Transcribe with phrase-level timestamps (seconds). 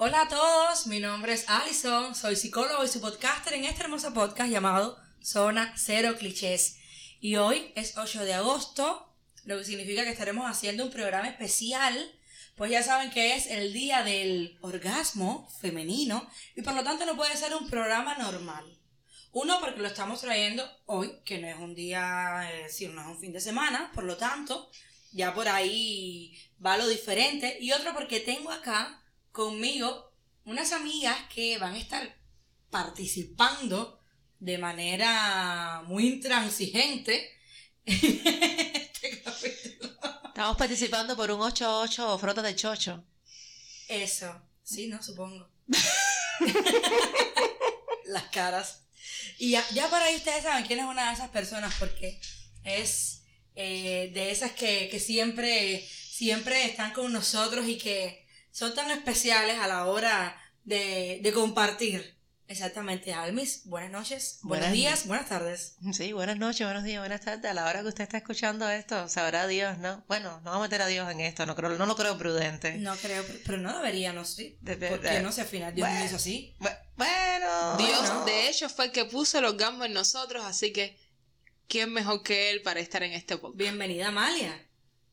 [0.00, 4.14] Hola a todos, mi nombre es Alison, soy psicólogo y su podcaster en este hermoso
[4.14, 6.76] podcast llamado Zona Cero Clichés.
[7.20, 9.12] Y hoy es 8 de agosto,
[9.44, 12.16] lo que significa que estaremos haciendo un programa especial,
[12.54, 17.16] pues ya saben que es el día del orgasmo femenino y por lo tanto no
[17.16, 18.78] puede ser un programa normal.
[19.32, 23.08] Uno, porque lo estamos trayendo hoy, que no es un día, es decir, no es
[23.08, 24.70] un fin de semana, por lo tanto,
[25.10, 27.58] ya por ahí va lo diferente.
[27.60, 29.02] Y otro, porque tengo acá
[29.38, 30.12] conmigo
[30.46, 32.18] unas amigas que van a estar
[32.70, 34.00] participando
[34.40, 37.38] de manera muy intransigente
[37.84, 38.26] en
[38.74, 39.96] este capítulo.
[40.26, 43.04] Estamos participando por un 8-8 o frota de chocho.
[43.86, 45.00] Eso, sí, ¿no?
[45.00, 45.48] Supongo.
[48.06, 48.88] Las caras.
[49.38, 52.20] Y ya, ya por ahí ustedes saben quién es una de esas personas porque
[52.64, 53.22] es
[53.54, 59.58] eh, de esas que, que siempre, siempre están con nosotros y que son tan especiales
[59.58, 62.16] a la hora de, de compartir.
[62.50, 63.60] Exactamente, Almis.
[63.66, 65.76] Buenas noches, buenos Buenas días, buenas tardes.
[65.92, 67.44] Sí, buenas noches, buenos días, buenas tardes.
[67.50, 70.02] A la hora que usted está escuchando esto, sabrá Dios, ¿no?
[70.08, 72.78] Bueno, no vamos a meter a Dios en esto, no, creo, no lo creo prudente.
[72.78, 74.56] No creo, pero no deberíamos, ¿sí?
[74.62, 76.00] De- de- Porque no sé, al final Dios Bueno.
[76.00, 76.56] no hizo así.
[76.58, 78.24] Bu- Bueno, Dios, Bueno.
[78.24, 80.98] de hecho, fue el que puso el orgasmo en nosotros, así que,
[81.68, 83.58] ¿quién mejor que él para estar en este podcast?
[83.58, 84.58] Bienvenida, Amalia.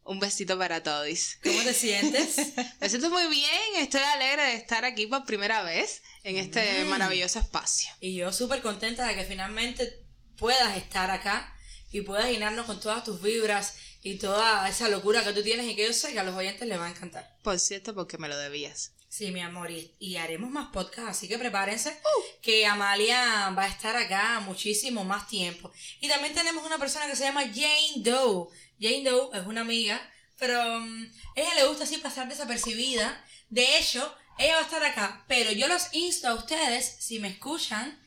[0.08, 1.38] Un besito para todos.
[1.44, 2.38] ¿Cómo te sientes?
[2.80, 6.90] Me siento muy bien, estoy alegre de estar aquí por primera vez en este Mm.
[6.90, 7.90] maravilloso espacio.
[8.00, 10.06] Y yo súper contenta de que finalmente
[10.38, 11.52] puedas estar acá
[11.92, 15.76] y puedas llenarnos con todas tus vibras y toda esa locura que tú tienes y
[15.76, 17.38] que yo sé que a los oyentes les va a encantar.
[17.42, 18.92] Por cierto, porque me lo debías.
[19.10, 21.98] Sí, mi amor, y, y haremos más podcasts, así que prepárense
[22.42, 25.72] que Amalia va a estar acá muchísimo más tiempo.
[26.02, 28.48] Y también tenemos una persona que se llama Jane Doe.
[28.80, 30.02] Jane Doe es una amiga,
[30.38, 33.24] pero um, ella le gusta así pasar desapercibida.
[33.50, 37.30] De hecho, ella va a estar acá, pero yo los insto a ustedes, si me
[37.30, 38.02] escuchan,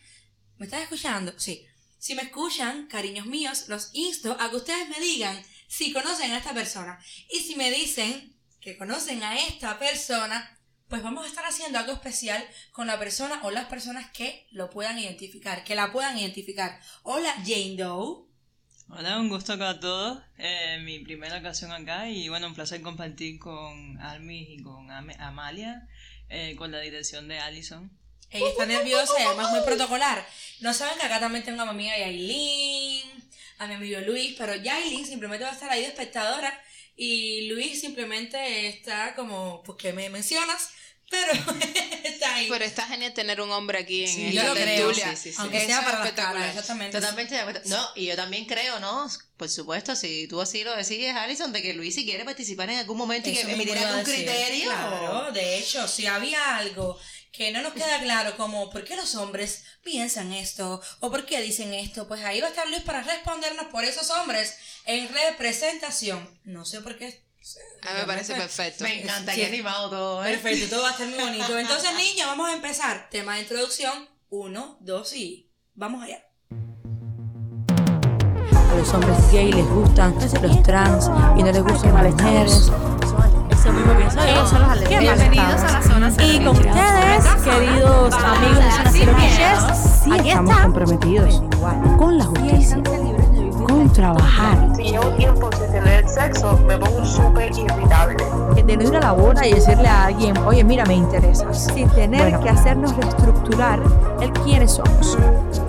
[0.57, 1.33] ¿me estás escuchando?
[1.39, 1.67] Sí.
[1.99, 6.39] Si me escuchan, cariños míos, los insto a que ustedes me digan si conocen a
[6.39, 6.99] esta persona.
[7.31, 11.93] Y si me dicen que conocen a esta persona, pues vamos a estar haciendo algo
[11.93, 16.81] especial con la persona o las personas que lo puedan identificar, que la puedan identificar.
[17.03, 18.28] Hola, Jane Doe.
[18.91, 20.19] Hola, un gusto acá a todos.
[20.39, 25.13] Eh, mi primera ocasión acá y bueno, un placer compartir con Almis y con Am-
[25.19, 25.87] Amalia,
[26.31, 27.91] eh, con la dirección de Allison.
[28.31, 30.27] Ella está nerviosa y además muy protocolar.
[30.61, 33.03] No saben que acá también tengo a mi amiga Yailin,
[33.59, 36.59] a mi amigo Luis, pero Yailin simplemente va a estar ahí de espectadora
[36.97, 40.71] y Luis simplemente está como, pues que me mencionas,
[41.11, 41.33] pero
[42.05, 42.49] está ahí.
[42.51, 45.11] Pero está genial tener un hombre aquí en Sí, esta yo lo creo, tertulia.
[45.11, 45.37] sí, sí, sí.
[45.39, 46.35] Aunque sea es para las espectacular.
[46.43, 47.01] caras, exactamente.
[47.01, 47.61] Totalmente de acuerdo.
[47.65, 49.09] No, y yo también creo, ¿no?
[49.37, 52.79] Por supuesto, si tú así lo decides, Alison, de que Luis si quiere participar en
[52.79, 54.71] algún momento y que mismo emitir iba a algún criterio.
[54.71, 56.99] Claro, de hecho, si había algo
[57.33, 61.41] que no nos queda claro, como por qué los hombres piensan esto o por qué
[61.41, 66.39] dicen esto, pues ahí va a estar Luis para respondernos por esos hombres en representación.
[66.45, 67.23] No sé por qué.
[67.83, 68.85] A mí me parece perfecto.
[68.85, 69.41] Me encanta, Sí.
[69.41, 70.39] qué animado todo, ¿eh?
[70.39, 71.59] Perfecto, todo va a estar muy bonito.
[71.59, 73.09] Entonces, niños, vamos a empezar.
[73.11, 74.09] Tema de introducción.
[74.31, 76.23] Uno, dos y vamos allá.
[78.53, 81.07] A los hombres gay les gustan los trans
[81.39, 82.71] y no les gustan las mujeres.
[83.51, 84.99] Eso mismo pienso yo.
[85.01, 89.17] Bienvenidos a la zona cero Y con ustedes, queridos amigos de Zona Cero
[90.13, 91.43] aquí estamos comprometidos
[91.99, 92.83] con la justicia,
[93.65, 98.25] con trabajar, Si llevo tiempo sin tener sexo, me pongo súper irritable.
[98.65, 101.89] de no ir a la boda y decirle a alguien, oye, mira, me interesas, sin
[101.91, 102.41] tener Bueno.
[102.43, 103.81] que hacernos reestructurar
[104.21, 105.17] el quiénes somos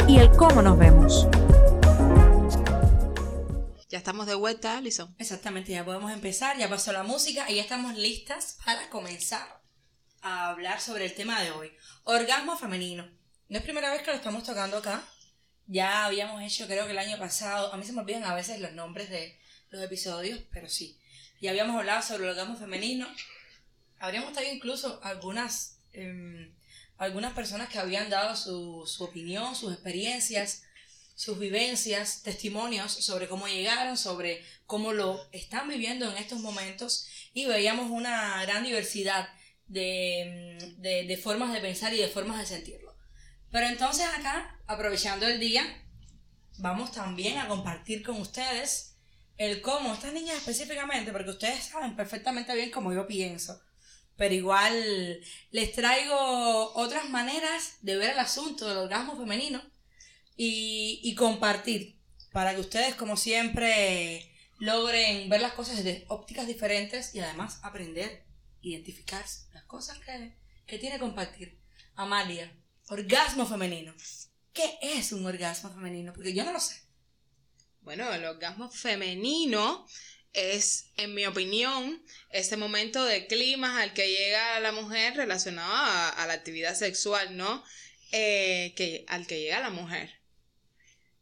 [0.08, 1.28] y el cómo nos vemos.
[3.90, 5.16] Ya estamos de vuelta, Alison.
[5.18, 9.62] Exactamente, ya podemos empezar, ya pasó la música y ya estamos listas para comenzar
[10.22, 11.72] a hablar sobre el tema de hoy.
[12.04, 13.06] Orgasmo femenino.
[13.48, 15.02] No es primera vez que lo estamos tocando acá.
[15.72, 18.60] Ya habíamos hecho, creo que el año pasado, a mí se me olvidan a veces
[18.60, 19.38] los nombres de
[19.70, 20.98] los episodios, pero sí.
[21.42, 23.08] Ya habíamos hablado sobre el orgasmo femenino.
[24.00, 26.52] Habríamos tenido incluso algunas, em,
[26.98, 30.64] algunas personas que habían dado su, su opinión, sus experiencias,
[31.14, 37.46] sus vivencias, testimonios sobre cómo llegaron, sobre cómo lo están viviendo en estos momentos y
[37.46, 39.30] veíamos una gran diversidad
[39.68, 42.89] de, mm, de, de formas de pensar y de formas de sentirlo.
[43.52, 45.64] Pero entonces acá, aprovechando el día,
[46.58, 48.98] vamos también a compartir con ustedes
[49.38, 53.62] el cómo, estas niñas específicamente, porque ustedes saben perfectamente bien cómo yo pienso,
[54.18, 59.62] pero igual les traigo otras maneras de ver el asunto del orgasmo femenino
[60.36, 61.98] y, compartir
[62.32, 68.26] para que ustedes, como siempre, logren ver las cosas desde ópticas diferentes y además aprender,
[68.62, 70.38] identificar las cosas que
[70.70, 71.60] que tiene compartir.
[71.96, 72.54] Amalia,
[72.90, 73.94] orgasmo femenino.
[74.54, 76.14] ¿Qué es un orgasmo femenino?
[76.14, 76.82] Porque yo no lo sé.
[77.82, 79.88] Bueno, el orgasmo femenino
[80.34, 86.10] es, en mi opinión, ese momento de clima al que llega la mujer relacionado a,
[86.10, 87.64] a la actividad sexual, ¿no?
[88.12, 90.20] Eh, que, al que llega la mujer.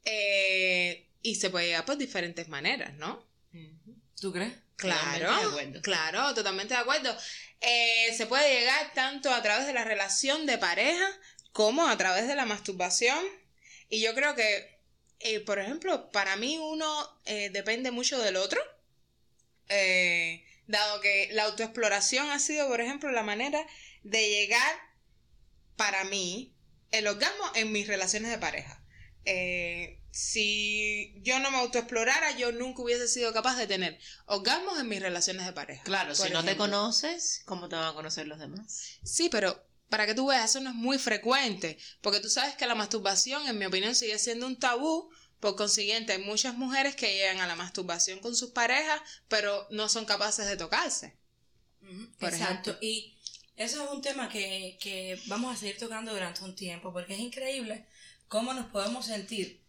[0.05, 3.25] Eh, y se puede llegar por diferentes maneras, ¿no?
[4.19, 4.53] ¿Tú crees?
[4.77, 5.81] Claro, Totalmente de acuerdo.
[5.81, 7.17] claro, totalmente de acuerdo.
[7.61, 11.07] Eh, se puede llegar tanto a través de la relación de pareja
[11.57, 13.17] como a través de la masturbación.
[13.89, 14.79] Y yo creo que,
[15.21, 16.87] eh, por ejemplo, para mí uno
[17.25, 18.61] eh, depende mucho del otro.
[19.67, 23.65] Eh, dado que la autoexploración ha sido, por ejemplo, la manera
[24.03, 24.75] de llegar,
[25.75, 26.53] para mí,
[26.91, 28.79] el orgasmo en mis relaciones de pareja.
[29.25, 34.89] Eh, si yo no me autoexplorara, yo nunca hubiese sido capaz de tener orgasmos en
[34.89, 35.83] mis relaciones de pareja.
[35.85, 38.99] Claro, si no te conoces, ¿cómo te van a conocer los demás?
[39.03, 42.65] Sí, pero para que tú veas, eso no es muy frecuente, porque tú sabes que
[42.65, 45.09] la masturbación, en mi opinión, sigue siendo un tabú.
[45.39, 49.87] Por consiguiente, hay muchas mujeres que llegan a la masturbación con sus parejas, pero no
[49.89, 51.15] son capaces de tocarse.
[52.19, 52.71] Por Exacto.
[52.71, 52.77] ejemplo.
[52.81, 53.15] Y
[53.55, 57.19] eso es un tema que, que vamos a seguir tocando durante un tiempo, porque es
[57.19, 57.85] increíble
[58.27, 59.61] cómo nos podemos sentir.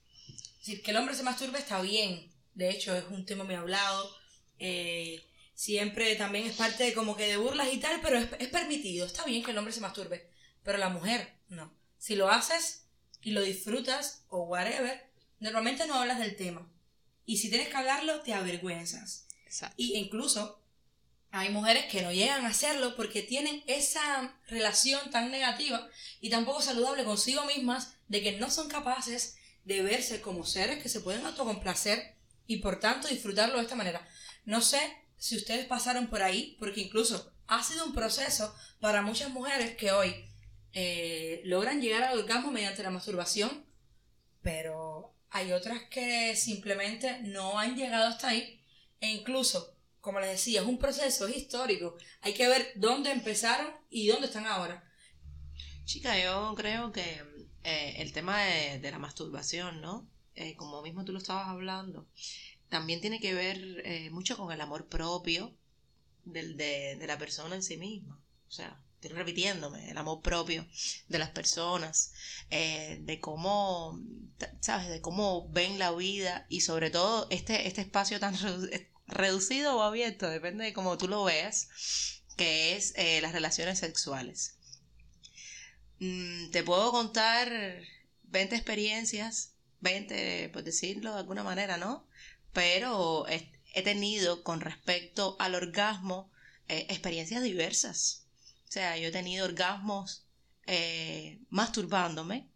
[0.60, 2.32] Es decir, que el hombre se masturbe está bien.
[2.54, 4.14] De hecho, es un tema muy hablado.
[4.58, 5.27] eh,
[5.58, 9.04] siempre también es parte de como que de burlas y tal, pero es, es permitido.
[9.04, 10.30] Está bien que el hombre se masturbe,
[10.62, 11.74] pero la mujer no.
[11.98, 12.84] Si lo haces
[13.22, 15.10] y lo disfrutas o whatever,
[15.40, 16.70] normalmente no hablas del tema.
[17.26, 19.26] Y si tienes que hablarlo, te avergüenzas.
[19.46, 19.74] Exacto.
[19.76, 20.62] Y incluso
[21.32, 25.88] hay mujeres que no llegan a hacerlo porque tienen esa relación tan negativa
[26.20, 30.80] y tan poco saludable consigo mismas de que no son capaces de verse como seres
[30.80, 32.14] que se pueden autocomplacer
[32.46, 34.08] y por tanto disfrutarlo de esta manera.
[34.44, 39.30] No sé si ustedes pasaron por ahí, porque incluso ha sido un proceso para muchas
[39.30, 40.14] mujeres que hoy
[40.72, 43.66] eh, logran llegar al orgasmo mediante la masturbación,
[44.42, 48.62] pero hay otras que simplemente no han llegado hasta ahí
[49.00, 51.96] e incluso, como les decía, es un proceso, es histórico.
[52.20, 54.84] Hay que ver dónde empezaron y dónde están ahora.
[55.84, 57.22] Chica, yo creo que
[57.64, 60.08] eh, el tema de, la masturbación, ¿no?
[60.34, 62.06] Eh, como mismo tú lo estabas hablando,
[62.68, 65.54] también tiene que ver eh, mucho con el amor propio
[66.24, 68.20] del, de, la persona en sí misma.
[68.48, 70.66] O sea, estoy repitiéndome, el amor propio
[71.08, 72.12] de las personas,
[72.50, 74.00] eh, de cómo,
[74.60, 74.88] ¿sabes?
[74.88, 79.82] De cómo ven la vida y sobre todo este, este espacio tan redu- reducido o
[79.82, 81.68] abierto, depende de cómo tú lo veas,
[82.36, 84.56] que es eh, las relaciones sexuales.
[86.00, 87.50] Mm, te puedo contar
[88.24, 92.06] 20 experiencias, 20 por decirlo de alguna manera, ¿no?
[92.52, 93.52] Pero he,
[93.82, 96.30] tenido con respecto al orgasmo
[96.68, 98.24] eh, experiencias diversas.
[98.68, 100.24] O sea, yo he tenido orgasmos
[100.66, 102.48] eh, masturbándome,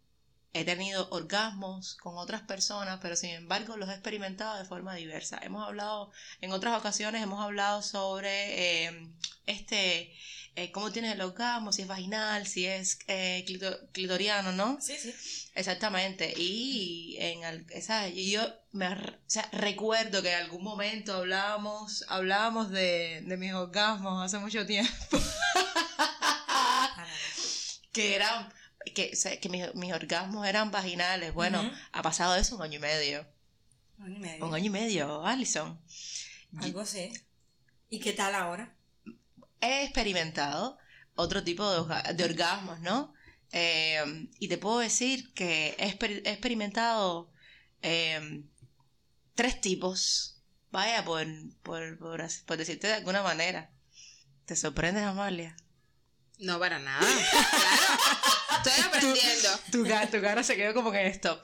[0.53, 5.39] he tenido orgasmos con otras personas, pero sin embargo los he experimentado de forma diversa.
[5.41, 6.11] Hemos hablado,
[6.41, 9.09] en otras ocasiones hemos hablado sobre eh,
[9.47, 10.13] este,
[10.55, 14.79] eh, cómo tienes el orgasmo, si es vaginal, si es eh, clito- clitoriano, ¿no?
[14.81, 15.13] Sí, sí.
[15.55, 16.33] Exactamente.
[16.37, 17.65] Y en
[18.15, 18.41] yo
[18.71, 18.95] me o
[19.27, 24.91] sea, recuerdo que en algún momento hablábamos, hablábamos de, de mis orgasmos hace mucho tiempo.
[27.91, 28.51] que eran,
[28.95, 31.33] que, o sea, que mis, mis orgasmos eran vaginales.
[31.33, 33.25] Bueno, ha pasado eso un año y medio.
[33.99, 34.45] Un año y medio.
[34.45, 35.79] Un año y medio, Alison.
[36.57, 37.11] Algo así.
[37.89, 38.75] ¿Y qué tal ahora?
[39.63, 40.77] He experimentado
[41.15, 43.13] otro tipo de, orga- de orgasmos, ¿no?
[43.51, 44.03] Eh,
[44.39, 47.31] y te puedo decir que he, exper- he experimentado
[47.81, 48.43] eh,
[49.35, 50.41] tres tipos,
[50.71, 51.25] vaya, por,
[51.61, 53.71] por, por, por decirte de alguna manera.
[54.45, 55.55] ¿Te sorprendes, Amalia?
[56.39, 57.05] No para nada.
[58.57, 59.49] Estoy aprendiendo.
[59.71, 61.41] Tu, ca- tu cara se quedó como que en stop.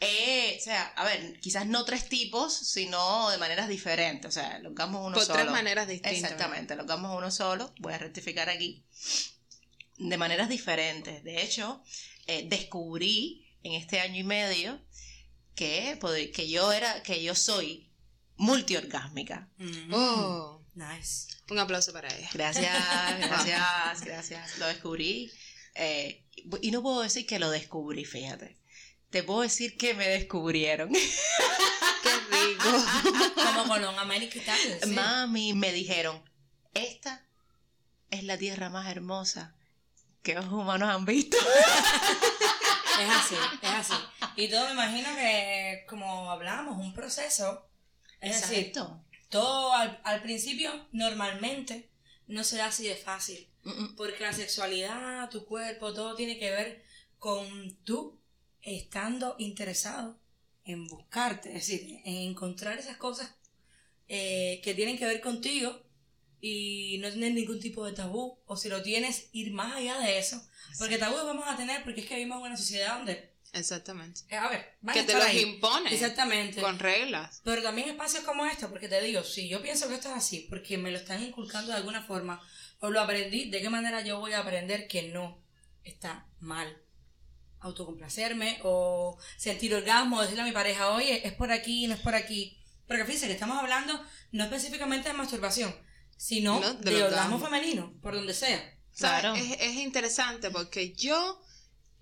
[0.00, 4.28] Eh, o sea, a ver, quizás no tres tipos, sino de maneras diferentes.
[4.28, 5.38] O sea, el orgasmo es uno Por solo.
[5.40, 6.12] tres maneras distintas.
[6.22, 7.72] Exactamente, el orgasmo es uno solo.
[7.78, 8.84] Voy a rectificar aquí.
[9.98, 11.24] De maneras diferentes.
[11.24, 11.82] De hecho,
[12.26, 14.80] eh, descubrí en este año y medio
[15.54, 15.98] que,
[16.34, 17.90] que yo era, que yo soy
[18.36, 19.48] multiorgásmica.
[19.58, 19.92] Mm.
[19.92, 21.26] Oh, Nice.
[21.50, 22.28] un aplauso para ella.
[22.32, 22.72] Gracias,
[23.18, 24.58] gracias, gracias.
[24.58, 25.32] Lo descubrí.
[25.78, 26.24] Eh,
[26.60, 28.56] y no puedo decir que lo descubrí, fíjate.
[29.10, 30.92] Te puedo decir que me descubrieron.
[32.02, 32.84] Qué rico.
[33.34, 34.58] Como Colón América y tal.
[34.82, 34.90] sí.
[34.90, 36.22] Mami, me dijeron,
[36.74, 37.24] esta
[38.10, 39.54] es la tierra más hermosa
[40.22, 41.36] que los humanos han visto.
[43.00, 43.94] Es así, es así.
[44.34, 47.64] Y todo me imagino que, como hablábamos, un proceso.
[48.20, 49.04] Es decir, Exacto.
[49.28, 51.88] todo al, al principio, normalmente,
[52.28, 53.48] no se da así de fácil.
[53.96, 56.82] Porque la sexualidad, tu cuerpo, todo tiene que ver
[57.18, 58.18] con tú
[58.62, 60.18] estando interesado
[60.64, 63.34] en buscarte, es decir, en encontrar esas cosas
[64.06, 65.82] eh, que tienen que ver contigo
[66.40, 70.18] y no tener ningún tipo de tabú, o si lo tienes, ir más allá de
[70.18, 70.40] eso.
[70.78, 74.20] Porque tabú vamos a tener porque es que vivimos en una sociedad donde, Exactamente.
[74.28, 75.40] eh, a ver, van a Que te los ahí.
[75.40, 75.92] imponen.
[75.92, 76.60] Exactamente.
[76.60, 77.40] Con reglas.
[77.44, 80.46] Pero también espacios como este, porque te digo, si yo pienso que esto es así,
[80.50, 82.40] porque me lo están inculcando de alguna forma,
[82.80, 85.42] o lo aprendí, ¿de qué manera yo voy a aprender que no
[85.84, 86.76] está mal?
[87.60, 92.14] Autocomplacerme o sentir orgasmo, decirle a mi pareja, oye, es por aquí, no es por
[92.14, 92.56] aquí.
[92.86, 94.00] Porque fíjense que estamos hablando
[94.30, 95.74] no específicamente de masturbación,
[96.16, 98.76] sino No, de, del orgasmo femenino, por donde sea.
[98.96, 99.34] Claro.
[99.34, 101.40] Es, es interesante porque yo,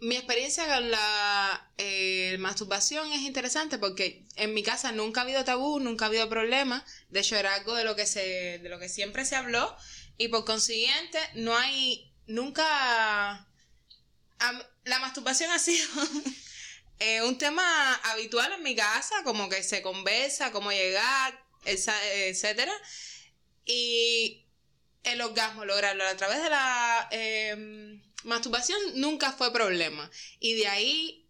[0.01, 5.45] mi experiencia con la eh, masturbación es interesante porque en mi casa nunca ha habido
[5.45, 6.85] tabú, nunca ha habido problema.
[7.09, 9.75] De hecho, era algo de lo que se, de lo que siempre se habló.
[10.19, 13.47] Y por consiguiente, no hay, nunca,
[14.85, 15.89] la masturbación ha sido
[16.99, 22.73] eh, un tema habitual en mi casa, como que se conversa, cómo llegar, etcétera.
[23.65, 24.45] Y
[25.05, 30.11] el orgasmo, lograrlo a través de la eh, masturbación nunca fue problema.
[30.41, 31.29] Y de ahí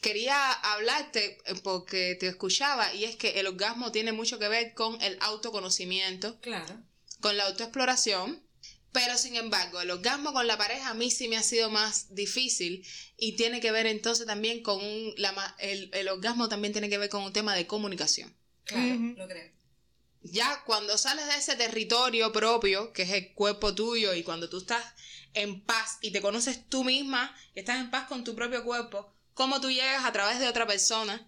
[0.00, 4.74] quería hablarte eh, porque te escuchaba y es que el orgasmo tiene mucho que ver
[4.74, 6.80] con el autoconocimiento, Claro.
[7.20, 8.42] con la autoexploración.
[8.92, 12.14] Pero sin embargo, el orgasmo con la pareja a mí sí me ha sido más
[12.14, 16.90] difícil y tiene que ver entonces también con un, la, el, el orgasmo también tiene
[16.90, 19.50] que ver con un tema de comunicación Claro, lo creo.
[20.20, 24.58] ya cuando sales de ese territorio propio, que es el cuerpo tuyo, y cuando tú
[24.58, 24.84] estás
[25.34, 29.60] en paz y te conoces tú misma, estás en paz con tu propio cuerpo, cómo
[29.60, 31.26] tú llegas a través de otra persona,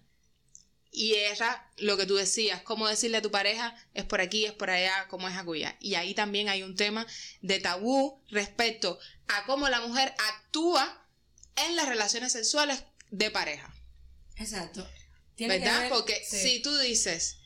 [0.91, 4.53] y era lo que tú decías, cómo decirle a tu pareja, es por aquí, es
[4.53, 5.75] por allá, cómo es acullá.
[5.81, 7.05] Y ahí también hay un tema
[7.41, 8.97] de tabú respecto
[9.27, 11.05] a cómo la mujer actúa
[11.57, 13.73] en las relaciones sexuales de pareja.
[14.37, 14.87] Exacto.
[15.35, 15.81] Tiene que ¿Verdad?
[15.81, 16.37] ver- Porque sí.
[16.39, 17.39] si tú dices,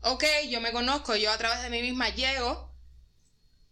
[0.00, 2.74] ok, yo me conozco, yo a través de mí misma llego,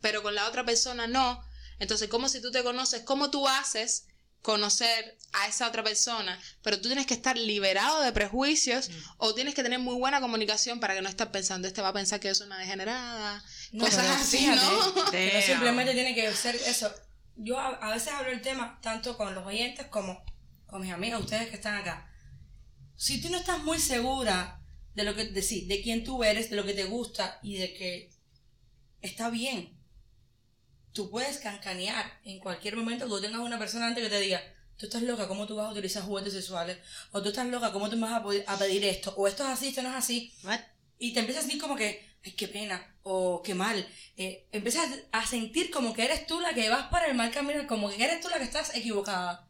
[0.00, 1.44] pero con la otra persona no,
[1.78, 4.06] entonces, como si tú te conoces, ¿cómo tú haces
[4.42, 6.40] conocer a esa otra persona?
[6.62, 10.80] Pero tú tienes que estar liberado de prejuicios o tienes que tener muy buena comunicación
[10.80, 13.84] para que no estés pensando, este va a pensar que yo soy una degenerada, No,
[13.84, 15.42] cosas pero así, fíjate, ¿no?
[15.42, 16.92] simplemente tiene que ser eso.
[17.36, 20.22] Yo a, a veces hablo el tema tanto con los oyentes como
[20.66, 22.10] con mis amigas, ustedes que están acá.
[22.96, 24.60] Si tú no estás muy segura
[24.94, 27.56] de lo que de, sí, de quién tú eres, de lo que te gusta y
[27.56, 28.10] de que
[29.00, 29.77] está bien,
[30.98, 34.42] tú puedes cancanear en cualquier momento que tú tengas una persona antes que te diga,
[34.76, 36.76] tú estás loca, ¿cómo tú vas a utilizar juguetes sexuales?
[37.12, 39.14] O tú estás loca, ¿cómo tú vas a, pedir esto?
[39.16, 40.34] O esto es así, esto no es así.
[40.42, 40.58] What?
[40.98, 43.86] Y te empiezas a sentir como que, ay, qué pena, o qué mal.
[44.16, 47.64] Eh, empiezas a sentir como que eres tú la que vas para el mal camino,
[47.68, 49.48] como que eres tú la que estás equivocada.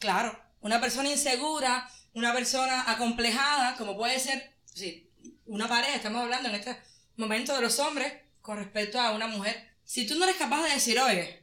[0.00, 5.08] Claro, una persona insegura, una persona acomplejada, como puede ser, sí,
[5.46, 6.76] una pareja, estamos hablando en este
[7.16, 9.69] momento de los hombres con respecto a una mujer.
[9.90, 11.42] Si tú no eres capaz de decir, oye,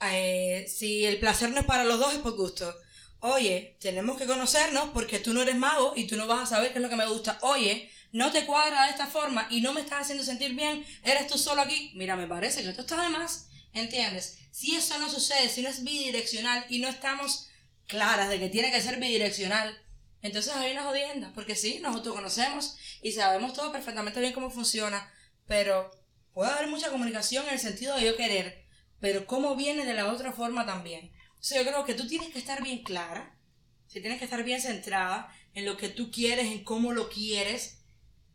[0.00, 2.74] eh, si el placer no es para los dos, es por gusto.
[3.20, 6.72] Oye, tenemos que conocernos porque tú no eres mago y tú no vas a saber
[6.72, 7.38] qué es lo que me gusta.
[7.42, 11.26] Oye, no te cuadra de esta forma y no me estás haciendo sentir bien, eres
[11.26, 11.92] tú solo aquí.
[11.94, 14.38] Mira, me parece que esto está de más, ¿entiendes?
[14.50, 17.50] Si eso no sucede, si no es bidireccional y no estamos
[17.86, 19.78] claras de que tiene que ser bidireccional,
[20.22, 25.12] entonces hay una jodienda, porque sí, nos autoconocemos y sabemos todo perfectamente bien cómo funciona,
[25.46, 25.90] pero
[26.34, 28.66] puede haber mucha comunicación en el sentido de yo querer,
[29.00, 31.12] pero cómo viene de la otra forma también.
[31.38, 33.38] O sea, yo creo que tú tienes que estar bien clara,
[33.86, 37.78] si tienes que estar bien centrada en lo que tú quieres, en cómo lo quieres,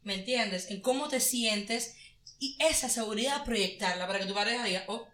[0.03, 0.71] ¿me entiendes?
[0.71, 1.95] En cómo te sientes
[2.39, 5.07] y esa seguridad proyectarla para que tu pareja diga, oh,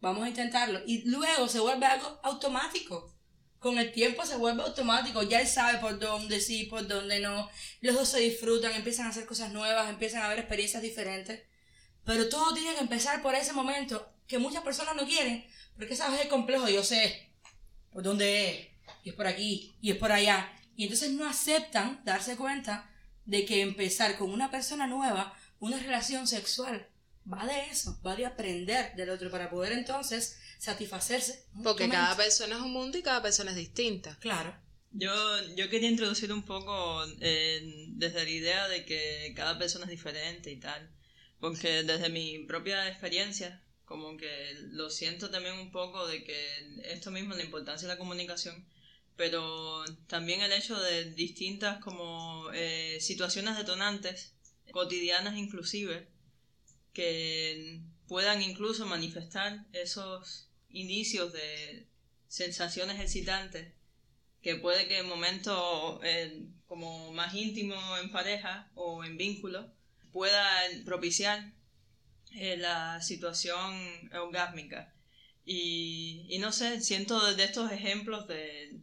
[0.00, 0.80] vamos a intentarlo.
[0.86, 3.12] Y luego se vuelve algo automático.
[3.58, 7.50] Con el tiempo se vuelve automático, ya él sabe por dónde sí, por dónde no.
[7.80, 11.42] Los dos se disfrutan, empiezan a hacer cosas nuevas, empiezan a ver experiencias diferentes.
[12.04, 15.44] Pero todo tiene que empezar por ese momento que muchas personas no quieren,
[15.76, 17.32] porque sabes el complejo, yo sé
[17.92, 18.68] por dónde es,
[19.04, 20.52] y es por aquí, y es por allá.
[20.76, 22.90] Y entonces no aceptan darse cuenta
[23.24, 26.88] de que empezar con una persona nueva, una relación sexual,
[27.30, 31.46] va de eso, va de aprender del otro para poder entonces satisfacerse.
[31.62, 34.16] Porque cada persona es un mundo y cada persona es distinta.
[34.20, 34.54] Claro.
[34.92, 35.12] Yo,
[35.54, 40.50] yo quería introducir un poco eh, desde la idea de que cada persona es diferente
[40.50, 40.90] y tal,
[41.40, 46.36] porque desde mi propia experiencia, como que lo siento también un poco de que
[46.84, 48.64] esto mismo, la importancia de la comunicación,
[49.16, 54.34] pero también el hecho de distintas como eh, situaciones detonantes,
[54.70, 56.08] cotidianas inclusive,
[56.92, 61.86] que puedan incluso manifestar esos indicios de
[62.28, 63.72] sensaciones excitantes
[64.42, 69.70] que puede que en momentos eh, como más íntimo en pareja o en vínculo
[70.12, 71.52] puedan propiciar
[72.32, 73.74] eh, la situación
[74.12, 74.92] orgásmica.
[75.44, 78.80] Y, y no sé, siento de estos ejemplos de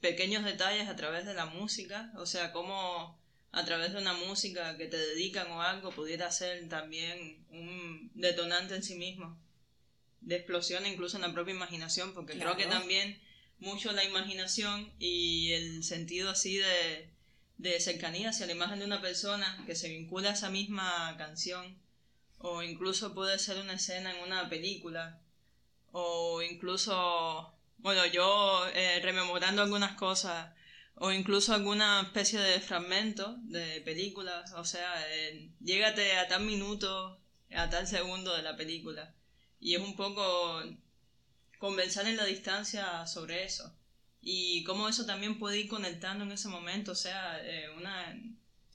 [0.00, 3.18] pequeños detalles a través de la música, o sea, como
[3.52, 8.74] a través de una música que te dedican o algo pudiera ser también un detonante
[8.74, 9.40] en sí mismo,
[10.20, 13.18] de explosión incluso en la propia imaginación, porque creo que también
[13.60, 17.13] mucho la imaginación y el sentido así de,
[17.58, 21.78] de cercanía hacia la imagen de una persona que se vincula a esa misma canción,
[22.38, 25.20] o incluso puede ser una escena en una película,
[25.92, 30.52] o incluso, bueno, yo eh, rememorando algunas cosas,
[30.96, 37.20] o incluso alguna especie de fragmento de películas, o sea, eh, llégate a tal minuto,
[37.54, 39.14] a tal segundo de la película,
[39.60, 40.62] y es un poco
[41.58, 43.74] conversar en la distancia sobre eso,
[44.24, 48.16] y cómo eso también puede ir conectando en ese momento, o sea, eh, una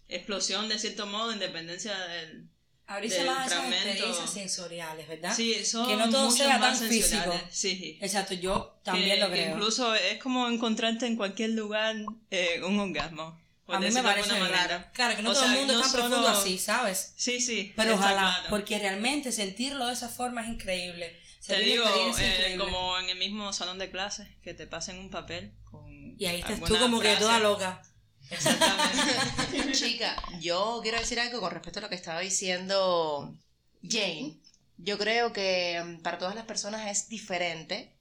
[0.08, 2.48] explosión de cierto modo, independencia del...
[2.88, 5.36] Abrirse más a esas experiencias sensoriales, ¿verdad?
[5.36, 7.40] Sí, son Que no todo sea tan físico.
[7.52, 8.00] Sí.
[8.02, 9.52] Exacto, yo también que, lo que creo.
[9.56, 11.96] incluso es como encontrarte en cualquier lugar
[12.32, 13.40] eh, un orgasmo.
[13.68, 14.92] a mí me parece manera.
[14.92, 17.14] Claro, que no O todo sea, el mundo no es tan solo- profundo así, ¿sabes?
[17.16, 17.74] Sí, sí.
[17.76, 18.48] Pero ojalá, claro.
[18.50, 21.16] porque realmente sentirlo de esa forma es increíble.
[21.46, 21.86] Te digo,
[22.20, 26.16] eh, como en el mismo salón de clases, que te pasen un papel con.
[26.20, 27.22] Y ahí estás tú como que frase.
[27.22, 27.82] toda loca.
[28.30, 29.72] Exactamente.
[29.74, 33.34] Chica, yo quiero decir algo con respecto a lo que estaba diciendo
[33.82, 34.38] Jane.
[34.78, 37.94] Yo creo que mm, para todas las personas es diferente,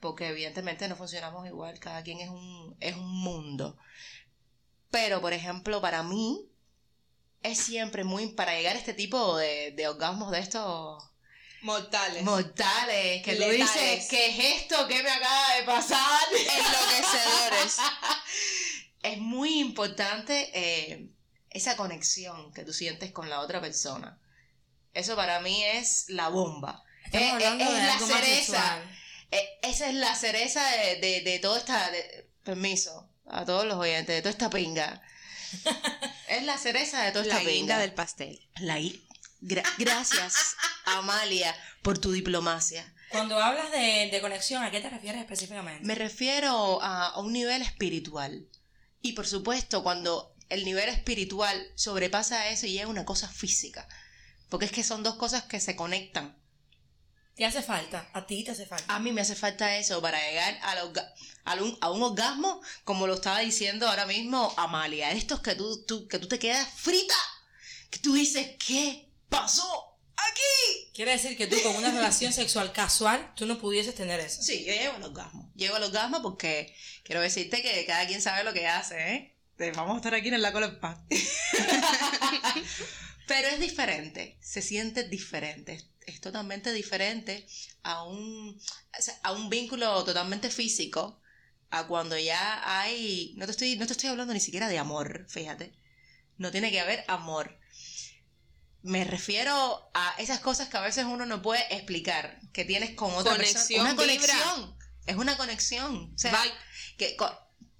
[0.00, 3.76] porque evidentemente no funcionamos igual, cada quien es un, es un mundo.
[4.90, 6.48] Pero, por ejemplo, para mí
[7.42, 11.02] es siempre muy, para llegar a este tipo de, de orgasmos de estos
[11.66, 12.22] Mortales.
[12.22, 14.86] mortales, que tú dices, ¿qué es esto?
[14.88, 16.20] ¿Qué me acaba de pasar?
[16.32, 17.76] Enloquecedores.
[19.02, 21.08] es muy importante eh,
[21.50, 24.18] esa conexión que tú sientes con la otra persona.
[24.94, 26.82] Eso para mí es la bomba.
[27.12, 28.82] Eh, eh, es la cereza.
[29.62, 31.90] esa es la cereza de, de, de toda esta...
[31.90, 35.02] de- permiso a todos los oyentes, de toda esta pinga.
[36.28, 37.52] es la cereza de toda esta La pinga.
[37.52, 38.40] guinda del pastel.
[38.60, 38.78] La
[39.40, 42.92] gra- gracias, Amalia, por tu diplomacia.
[43.10, 45.84] Cuando hablas de, de conexión, ¿a qué te refieres específicamente?
[45.86, 48.46] Me refiero a, a un nivel espiritual.
[49.00, 53.88] Y por supuesto, cuando el nivel espiritual sobrepasa eso y a una cosa física.
[54.48, 56.36] Porque es que son dos cosas que se conectan.
[57.36, 58.08] ¿Te hace falta?
[58.14, 58.92] ¿A ti te hace falta?
[58.94, 60.58] A mí me hace falta eso para llegar
[61.60, 65.12] un- a un orgasmo, como lo estaba diciendo ahora mismo Amalia.
[65.12, 67.14] Estos que tú, tú- que tú te quedas frita.
[67.90, 70.90] Que tú dices, ¿qué pasó aquí?
[70.94, 74.42] Quiere decir que tú con una relación sexual casual, tú no pudieses tener eso.
[74.42, 75.50] Sí, yo llego al orgasmo.
[75.54, 79.32] Llego al orgasmo porque quiero decirte que cada quien sabe lo que hace, ¿eh?
[79.74, 81.06] Vamos a estar aquí en el lago del pan.
[83.26, 87.46] Pero es diferente, se siente diferente, es- totalmente diferente
[87.82, 88.60] a un,
[89.22, 91.20] a un vínculo totalmente físico,
[91.70, 95.26] a cuando ya hay, no te, estoy, no te estoy hablando ni siquiera de amor,
[95.28, 95.72] fíjate,
[96.38, 97.58] no tiene que haber amor.
[98.86, 103.12] Me refiero a esas cosas que a veces uno no puede explicar, que tienes con
[103.14, 103.92] otra Conexión, persona.
[103.94, 104.32] Una vibra.
[104.32, 106.12] conexión, es una conexión.
[106.14, 106.54] O sea, Vibe.
[106.96, 107.16] que,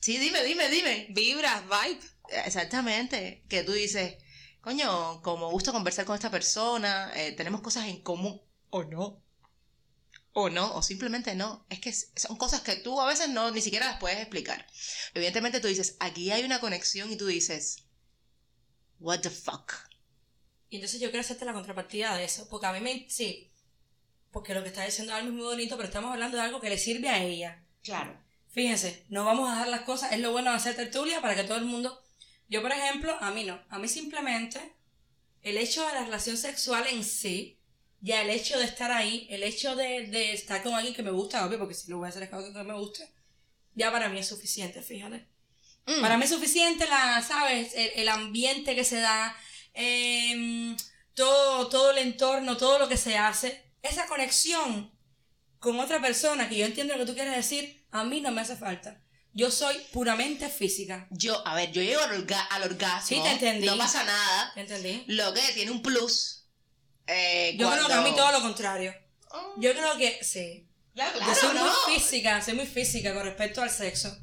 [0.01, 1.07] sí, dime, dime, dime.
[1.11, 2.01] Vibras, vibe.
[2.45, 4.17] Exactamente, que tú dices,
[4.61, 9.23] coño, como gusto conversar con esta persona, eh, tenemos cosas en común, o no,
[10.33, 11.65] o no, o simplemente no.
[11.71, 14.67] Es que son cosas que tú a veces no, ni siquiera las puedes explicar.
[15.15, 17.85] Evidentemente tú dices, aquí hay una conexión y tú dices,
[18.99, 19.73] what the fuck.
[20.69, 23.07] Y entonces yo quiero hacerte la contrapartida de eso, porque a mí me...
[23.09, 23.51] Sí,
[24.33, 26.69] porque lo que está diciendo Alma es muy bonito, pero estamos hablando de algo que
[26.69, 27.65] le sirve a ella.
[27.83, 28.21] Claro.
[28.51, 31.45] Fíjense, no vamos a dejar las cosas, es lo bueno de hacer tertulia para que
[31.45, 32.03] todo el mundo...
[32.49, 34.61] Yo, por ejemplo, a mí no, a mí simplemente
[35.43, 37.59] el hecho de la relación sexual en sí,
[38.01, 41.11] ya el hecho de estar ahí, el hecho de, de estar con alguien que me
[41.11, 43.09] gusta, obvio, porque si lo voy a hacer es con alguien que me guste,
[43.75, 45.27] ya para mí es suficiente, fíjate.
[45.87, 46.01] Mm.
[46.01, 47.73] Para mí es suficiente la, ¿sabes?
[47.75, 49.37] El, el ambiente que se da,
[49.77, 50.77] em,
[51.15, 53.63] todo, todo el entorno, todo lo que se hace.
[53.83, 54.91] Esa conexión
[55.59, 58.41] con otra persona, que yo entiendo lo que tú quieres decir, a mí no me
[58.41, 59.01] hace falta.
[59.33, 61.07] Yo soy puramente física.
[61.11, 63.07] Yo, a ver, yo llego al, orga- al orgasmo.
[63.07, 63.67] Sí, te entendí.
[63.67, 64.53] No pasa nada.
[64.57, 65.05] ¿Entendí?
[65.09, 66.47] Lo que tiene un plus.
[67.07, 68.95] eh, Yo creo que a mí todo lo contrario.
[69.31, 70.67] Oh, Yo creo que sí.
[70.95, 71.65] claro, Yo soy ¿no?
[71.65, 74.17] muy física, soy muy física con respecto al sexo.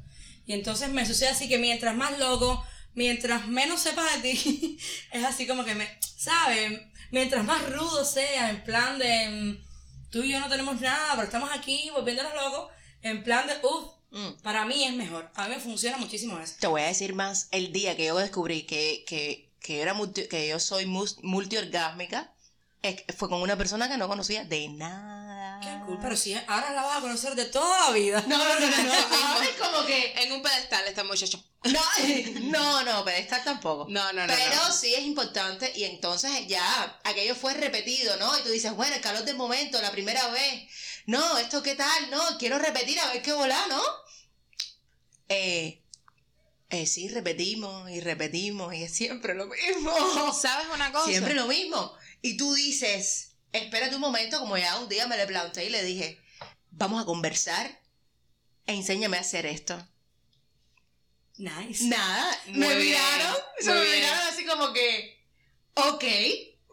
[0.46, 4.78] Y entonces me sucede así que mientras más loco, mientras menos sepas de ti,
[5.12, 6.80] es así como que me, ¿sabes?
[7.10, 11.24] mientras más rudo sea, en plan de mm, tú y yo no tenemos nada, pero
[11.24, 14.40] estamos aquí volviéndonos locos, en plan de, uff, Mm.
[14.44, 15.28] para mí es mejor.
[15.34, 16.54] A mí me funciona muchísimo eso.
[16.60, 20.28] Te voy a decir más el día que yo descubrí que, que, que, era multi-
[20.28, 22.32] que yo soy multiorgásmica.
[23.16, 25.60] Fue con una persona que no conocía de nada.
[25.62, 28.22] Qué cool, pero si ahora la vas a conocer de toda la vida.
[28.26, 28.82] No, no, no, no.
[28.82, 28.92] no.
[29.26, 30.12] Ahora es como que.
[30.22, 31.42] En un pedestal está muchacho.
[31.64, 31.80] No,
[32.42, 33.86] no, no, pedestal tampoco.
[33.88, 34.72] No, no, no, Pero no.
[34.72, 38.38] sí es importante y entonces ya aquello fue repetido, ¿no?
[38.38, 40.68] Y tú dices, bueno, el calor del momento, la primera vez.
[41.06, 43.82] No, esto qué tal, no, quiero repetir a ver qué volá, ¿no?
[45.28, 45.82] Eh,
[46.70, 50.32] eh, sí, repetimos y repetimos y es siempre lo mismo.
[50.32, 51.06] ¿Sabes una cosa?
[51.06, 51.94] Siempre lo mismo.
[52.24, 55.82] Y tú dices, espérate un momento, como ya un día me le planteé y le
[55.82, 56.18] dije,
[56.70, 57.82] vamos a conversar
[58.66, 59.76] e enséñame a hacer esto.
[61.36, 61.84] Nice.
[61.84, 63.96] Nada, Muy me bien, miraron, se me bien.
[63.96, 65.22] miraron así como que,
[65.74, 66.04] ok,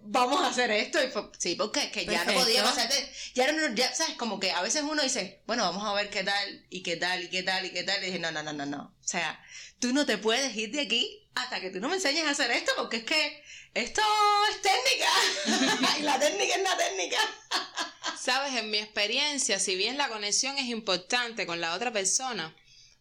[0.04, 1.04] vamos a hacer esto.
[1.04, 2.40] Y fue, sí, porque es que ya no Perfecto.
[2.44, 5.84] podía pasar de, ya no, ya, sabes, como que a veces uno dice, bueno, vamos
[5.86, 8.02] a ver qué tal, y qué tal, y qué tal, y qué tal.
[8.02, 8.96] Y dije, no, no, no, no, no.
[9.04, 9.38] O sea,
[9.80, 12.52] tú no te puedes ir de aquí hasta que tú no me enseñes a hacer
[12.52, 14.02] esto, porque es que esto
[14.50, 15.90] es técnica.
[16.00, 17.18] y la técnica es la técnica.
[18.20, 22.56] Sabes, en mi experiencia, si bien la conexión es importante con la otra persona,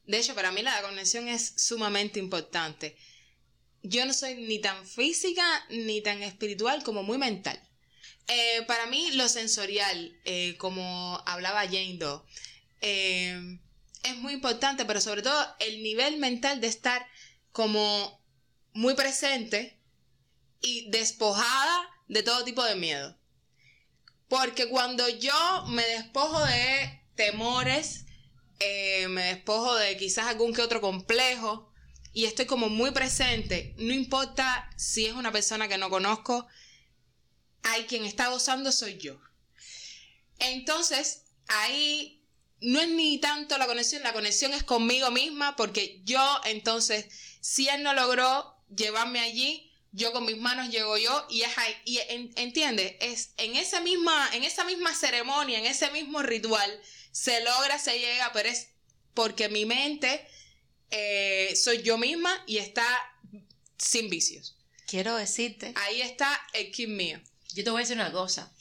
[0.06, 2.96] de hecho para mí la conexión es sumamente importante.
[3.82, 7.60] Yo no soy ni tan física ni tan espiritual como muy mental.
[8.28, 12.22] Eh, para mí lo sensorial, eh, como hablaba Jane Doe,
[12.80, 13.58] eh,
[14.04, 17.06] es muy importante, pero sobre todo el nivel mental de estar
[17.52, 18.19] como
[18.72, 19.78] muy presente
[20.60, 23.16] y despojada de todo tipo de miedo.
[24.28, 28.04] Porque cuando yo me despojo de temores,
[28.60, 31.72] eh, me despojo de quizás algún que otro complejo
[32.12, 36.46] y estoy como muy presente, no importa si es una persona que no conozco,
[37.62, 39.20] hay quien está gozando soy yo.
[40.38, 42.26] Entonces, ahí
[42.60, 47.06] no es ni tanto la conexión, la conexión es conmigo misma porque yo entonces,
[47.40, 51.74] si él no logró llevarme allí, yo con mis manos llego yo y es ahí,
[51.84, 56.80] y en- entiende, es en esa misma, en esa misma ceremonia, en ese mismo ritual,
[57.10, 58.68] se logra, se llega, pero es
[59.14, 60.24] porque mi mente
[60.90, 62.86] eh, soy yo misma y está
[63.78, 64.56] sin vicios.
[64.86, 67.20] Quiero decirte Ahí está el kit mío.
[67.54, 68.52] Yo te voy a decir una cosa.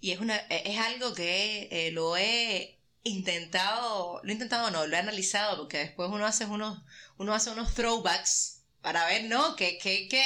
[0.00, 4.86] Y es, una, e, es algo que eh, lo he intentado, lo he intentado no,
[4.86, 6.82] lo he analizado, porque después uno hace unos,
[7.18, 8.53] uno hace unos throwbacks
[8.84, 9.56] para ver, ¿no?
[9.56, 10.22] Que, que, que,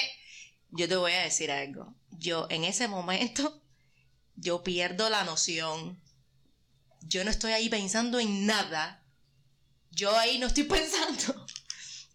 [0.73, 1.95] yo te voy a decir algo.
[2.11, 3.63] Yo en ese momento,
[4.37, 6.03] yo pierdo la noción.
[7.03, 9.05] Yo no estoy ahí pensando en nada.
[9.93, 11.47] Yo ahí no estoy pensando.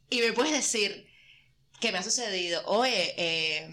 [0.10, 1.10] Y me puedes decir
[1.80, 3.70] que me ha sucedido, oye, eh,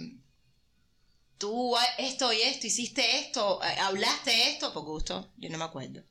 [1.39, 6.05] tú esto y esto, hiciste esto, eh, hablaste esto, por gusto, yo no me acuerdo.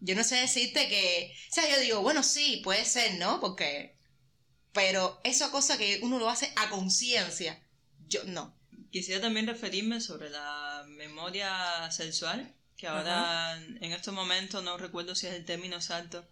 [0.00, 3.38] Yo no sé decirte que, o sea, yo digo, bueno, sí, puede ser, ¿no?
[3.40, 3.97] Porque,
[4.78, 7.60] pero esa cosa que uno lo hace a conciencia,
[8.06, 8.54] yo no.
[8.92, 15.26] Quisiera también referirme sobre la memoria sexual, que ahora en estos momentos no recuerdo si
[15.26, 16.24] es el término exacto,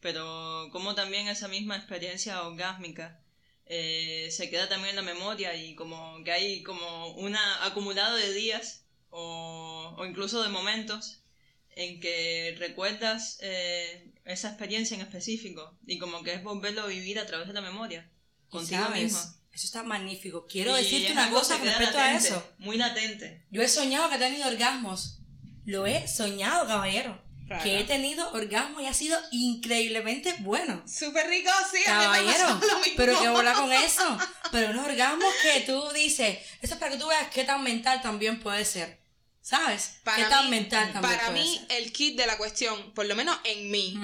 [0.00, 3.18] pero como también esa misma experiencia orgásmica
[3.64, 8.34] eh, se queda también en la memoria y como que hay como una acumulado de
[8.34, 11.22] días o, o incluso de momentos
[11.70, 17.18] en que recuerdas eh, esa experiencia en específico y como que es volverlo a vivir
[17.18, 18.10] a través de la memoria,
[18.48, 19.20] contigo sabes, mismo.
[19.52, 20.46] Eso está magnífico.
[20.46, 22.52] Quiero Y decirte una cosa con respecto a eso.
[22.58, 23.46] Muy latente.
[23.50, 25.20] Yo he soñado que he tenido orgasmos.
[25.64, 27.22] Lo he soñado, caballero.
[27.46, 27.62] Claro.
[27.62, 30.82] Que he tenido orgasmos y ha sido increíblemente bueno.
[30.86, 32.60] Súper rico, sí, Caballero,
[32.96, 34.18] pero que volar con eso.
[34.50, 38.02] Pero unos orgasmos que tú dices, eso es para que tú veas qué tan mental
[38.02, 38.98] también puede ser.
[39.46, 39.98] ¿Sabes?
[40.02, 41.78] Para qué tan mí- mental también Para mí, ser.
[41.80, 43.96] el kit de la cuestión, por lo menos en mí,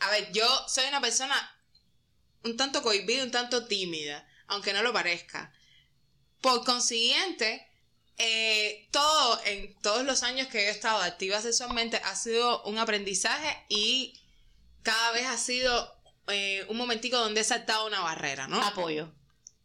[0.00, 1.36] a ver, yo soy una persona
[2.42, 5.52] un tanto cohibida, un tanto tímida, aunque no lo parezca.
[6.40, 7.64] Por consiguiente,
[8.18, 13.64] eh, todo, en todos los años que he estado activa sexualmente ha sido un aprendizaje
[13.68, 14.20] y
[14.82, 15.94] cada vez ha sido
[16.26, 18.60] eh, un momentico donde he saltado una barrera, ¿no?
[18.60, 19.14] Apoyo.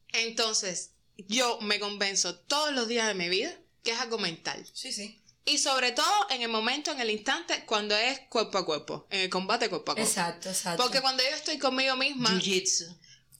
[0.10, 3.51] Entonces, yo me convenzo todos los días de mi vida
[3.88, 4.65] que es algo mental.
[4.73, 5.17] Sí, sí.
[5.45, 9.21] Y sobre todo en el momento, en el instante, cuando es cuerpo a cuerpo, en
[9.21, 10.10] el combate cuerpo a cuerpo.
[10.10, 10.84] Exacto, exacto.
[10.84, 12.93] Porque cuando yo estoy conmigo misma, Jiu-jitsu.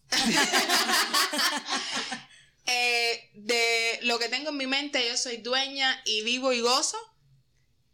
[2.66, 6.98] eh, de lo que tengo en mi mente, yo soy dueña y vivo y gozo.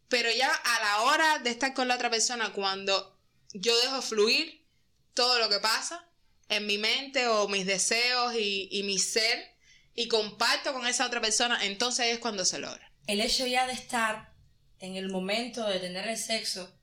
[0.10, 3.18] Pero ya a la hora de estar con la otra persona, cuando
[3.54, 4.64] yo dejo fluir
[5.16, 6.08] todo lo que pasa
[6.50, 9.53] en mi mente o mis deseos y, y mi ser,
[9.96, 12.92] y comparto con esa otra persona, entonces es cuando se logra.
[13.08, 14.34] El hecho ya de estar
[14.80, 16.74] en el momento de tener el sexo,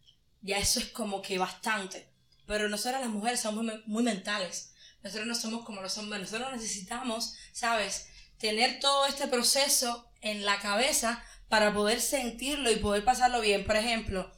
[0.43, 2.09] ya eso es como que bastante.
[2.47, 4.73] Pero nosotras las mujeres somos muy, mentales.
[5.03, 6.23] Nosotros no somos como los hombres.
[6.23, 8.09] Nosotros necesitamos, ¿sabes?
[8.39, 13.65] Tener todo este proceso en la cabeza para poder sentirlo y poder pasarlo bien.
[13.65, 14.33] Por ejemplo,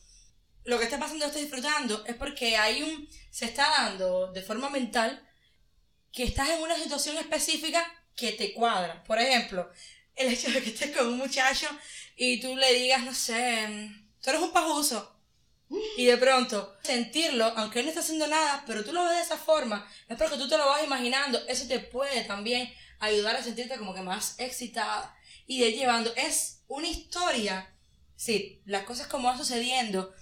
[0.65, 4.71] lo que está pasando, estoy disfrutando, es porque hay un, se está dando de forma
[4.71, 5.27] mental
[6.13, 7.85] que estás en una situación específica
[8.17, 9.03] que te cuadra.
[9.05, 9.71] Por ejemplo,
[10.17, 11.67] el hecho de que estés con un muchacho
[12.17, 13.91] y tú le digas, no sé,
[14.23, 15.09] tú eres un pajuso.
[15.97, 19.23] Y de pronto, sentirlo, aunque él no está haciendo nada, pero tú lo ves de
[19.23, 23.43] esa forma, es porque tú te lo vas imaginando, eso te puede también ayudar a
[23.43, 25.17] sentirte como que más excitada.
[25.47, 27.75] Y de llevando, es una historia,
[28.17, 30.15] sí, las cosas como van sucediendo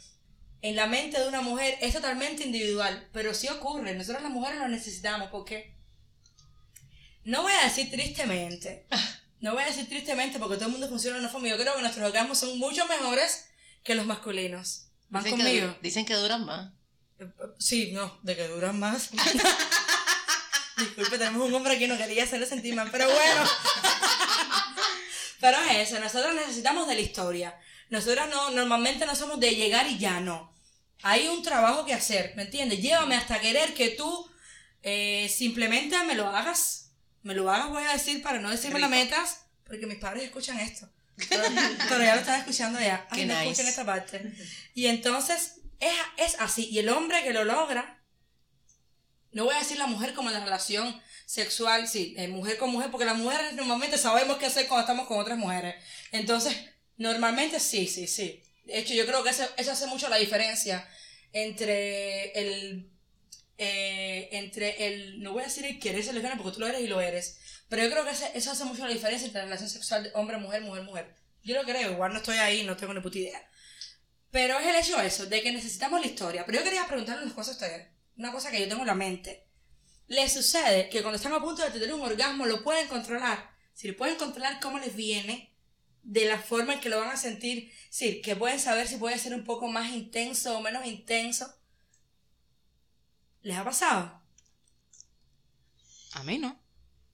[0.63, 4.61] en la mente de una mujer es totalmente individual, pero sí ocurre, nosotros las mujeres
[4.61, 5.75] lo necesitamos porque,
[7.25, 8.87] no voy a decir tristemente,
[9.41, 11.75] no voy a decir tristemente porque todo el mundo funciona de una forma, yo creo
[11.75, 13.47] que nuestros orgasmos son mucho mejores
[13.85, 14.87] que los masculinos.
[15.09, 15.67] ¿Van Dicen que, conmigo?
[15.69, 16.71] du- dicen que duran más.
[17.59, 19.11] Sí, no, de que duran más.
[20.79, 23.45] Disculpe, tenemos un hombre aquí, no quería hacerle sentir mal, pero bueno.
[25.41, 27.59] pero es eso, nosotros necesitamos de la historia.
[27.91, 30.55] Nosotros no, normalmente no somos de llegar y ya no.
[31.03, 32.81] Hay un trabajo que hacer, ¿me entiendes?
[32.81, 34.31] Llévame hasta querer que tú
[34.83, 36.80] eh, simplemente me lo hagas.
[37.23, 40.59] Me lo hagas, voy a decir, para no decirme la metas, porque mis padres escuchan
[40.59, 40.89] esto.
[41.29, 41.43] Pero,
[41.89, 43.07] pero ya lo están escuchando ya.
[43.11, 43.63] Ay, Qué no nice.
[43.63, 44.33] esta parte.
[44.75, 46.69] Y entonces es, es así.
[46.71, 48.01] Y el hombre que lo logra,
[49.33, 52.71] no voy a decir la mujer como en la relación sexual, sí, eh, mujer con
[52.71, 55.77] mujer, porque las mujeres normalmente sabemos qué hacer cuando estamos con otras mujeres.
[56.11, 56.57] Entonces,
[56.97, 58.43] normalmente sí, sí, sí.
[58.65, 60.89] De hecho, yo creo que eso, eso hace mucho la diferencia
[61.33, 62.91] entre el,
[63.63, 66.81] eh, entre el, no voy a decir el querer ser lesbiana porque tú lo eres
[66.81, 69.69] y lo eres, pero yo creo que eso hace mucho la diferencia entre la relación
[69.69, 71.15] sexual hombre-mujer, mujer-mujer.
[71.43, 73.51] Yo lo creo, igual no estoy ahí, no tengo ni puta idea.
[74.31, 76.47] Pero es el hecho eso, de que necesitamos la historia.
[76.47, 77.89] Pero yo quería preguntarle unas cosas a ustedes.
[78.17, 79.47] Una cosa que yo tengo en la mente.
[80.07, 83.51] ¿Les sucede que cuando están a punto de tener un orgasmo lo pueden controlar?
[83.75, 85.55] Si lo pueden controlar, ¿cómo les viene?
[86.03, 87.73] De la forma en que lo van a sentir.
[87.91, 91.60] Sí, que pueden saber si puede ser un poco más intenso o menos intenso.
[93.43, 94.21] ¿Les ha pasado?
[96.13, 96.59] A mí no.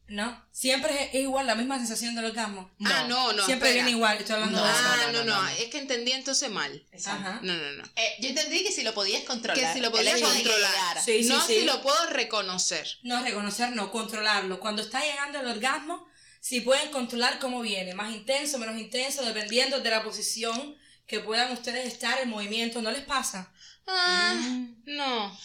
[0.08, 0.46] ¿No?
[0.52, 2.70] Siempre es, igual la misma sensación del orgasmo.
[2.84, 3.44] Ah, no, no.
[3.44, 3.84] Siempre espera.
[3.84, 4.18] viene igual.
[4.18, 4.80] Estoy hablando No, de eso.
[4.84, 5.48] Ah, no, no, no, no, no.
[5.48, 6.86] Es que entendí entonces mal.
[7.04, 7.40] Ajá.
[7.42, 7.84] No, no, no.
[7.96, 9.66] Eh, yo entendí que si lo podías controlar.
[9.66, 11.02] Que si lo el podía hecho de que controlar.
[11.04, 11.54] Sí, sí, no sí.
[11.60, 12.86] si lo puedo reconocer.
[13.02, 14.60] No, reconocer, no, controlarlo.
[14.60, 16.06] Cuando está llegando el orgasmo,
[16.40, 20.76] si pueden controlar cómo viene, más intenso, menos intenso, dependiendo de la posición
[21.08, 22.80] que puedan ustedes estar en movimiento.
[22.80, 23.52] ¿No les pasa?
[23.88, 24.82] Ah, Mm.
[24.86, 25.36] no.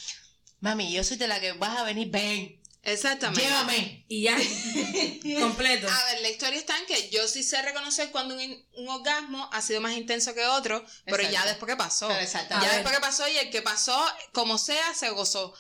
[0.62, 3.42] Mami, yo soy de la que vas a venir, ven, Exactamente.
[3.42, 4.06] llévame.
[4.08, 4.36] Y ya,
[5.40, 5.88] completo.
[5.90, 9.50] A ver, la historia está en que yo sí sé reconocer cuando un, un orgasmo
[9.54, 12.10] ha sido más intenso que otro, pero ya después que pasó.
[12.10, 15.54] Ya después que pasó y el que pasó, como sea, se gozó.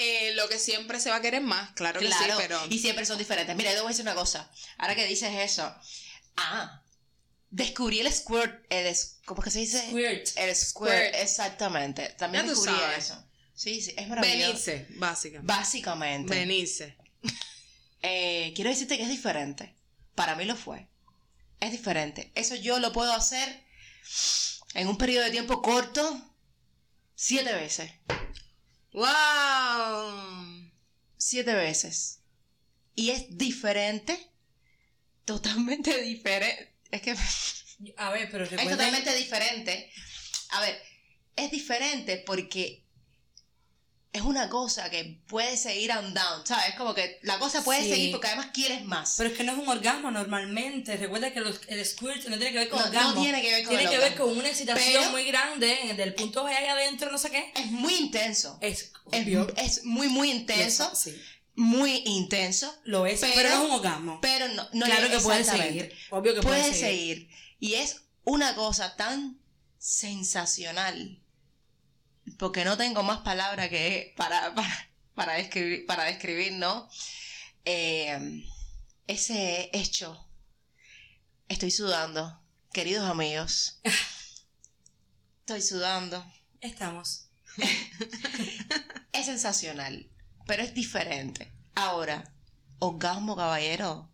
[0.00, 2.60] Eh, lo que siempre se va a querer más, claro, que sí, Claro, pero...
[2.70, 3.56] y siempre son diferentes.
[3.56, 4.48] Mira, yo te voy a decir una cosa.
[4.78, 5.74] Ahora que dices eso.
[6.36, 6.82] Ah,
[7.50, 8.64] descubrí el squirt.
[8.70, 9.80] El, es- ¿Cómo es que se dice?
[9.88, 10.28] Squirt.
[10.36, 11.14] El squirt, Squirt.
[11.16, 12.10] exactamente.
[12.10, 13.06] También Ya tú descubrí sabes.
[13.06, 13.24] eso.
[13.58, 14.38] Sí, sí, es maravilloso.
[14.70, 15.52] Venirse, básicamente.
[15.52, 16.32] Básicamente.
[16.32, 16.96] Venirse.
[18.02, 19.74] Eh, quiero decirte que es diferente.
[20.14, 20.86] Para mí lo fue.
[21.58, 22.30] Es diferente.
[22.36, 23.64] Eso yo lo puedo hacer
[24.74, 26.32] en un periodo de tiempo corto
[27.16, 27.90] siete veces.
[28.92, 30.70] ¡Wow!
[31.16, 32.20] Siete veces.
[32.94, 34.16] Y es diferente.
[35.24, 36.76] Totalmente diferente.
[36.92, 37.16] Es que
[37.96, 38.76] A ver, pero es recuerden...
[38.76, 39.92] totalmente diferente.
[40.50, 40.80] A ver,
[41.34, 42.84] es diferente porque
[44.12, 46.74] es una cosa que puede seguir on down, ¿sabes?
[46.76, 47.90] Como que la cosa puede Sí.
[47.90, 49.14] seguir porque además quieres más.
[49.18, 50.96] Pero es que no es un orgasmo normalmente.
[50.96, 53.22] Recuerda que los- el squirt no tiene que ver con No, no orgasmo.
[53.22, 56.44] tiene que ver con Tiene que ver con una excitación Pero- muy grande del punto
[56.46, 57.52] G ahí adentro, no sé qué.
[57.54, 58.58] es muy intenso.
[58.62, 59.46] Es Es, obvio.
[59.56, 60.90] es muy, muy intenso.
[60.94, 61.14] Sí,
[61.54, 62.72] Muy intenso.
[62.84, 64.20] lo es, pero, Pero- no es un orgasmo.
[64.22, 65.92] Pero no, no claro es que puede seguir.
[66.10, 67.16] Obvio que puede, Puede seguir.
[67.18, 67.30] seguir.
[67.60, 69.38] Y es una cosa tan
[69.78, 71.20] sensacional.
[72.36, 76.88] Porque no tengo más palabras que para, para, para, describir, para describir, ¿no?
[77.64, 78.44] Eh,
[79.06, 80.28] ese hecho.
[81.48, 82.40] Estoy sudando.
[82.72, 83.80] Queridos amigos.
[85.40, 86.24] Estoy sudando.
[86.60, 87.28] Estamos.
[89.12, 90.08] Es sensacional.
[90.46, 91.50] Pero es diferente.
[91.74, 92.32] Ahora,
[92.78, 94.10] orgasmo caballero.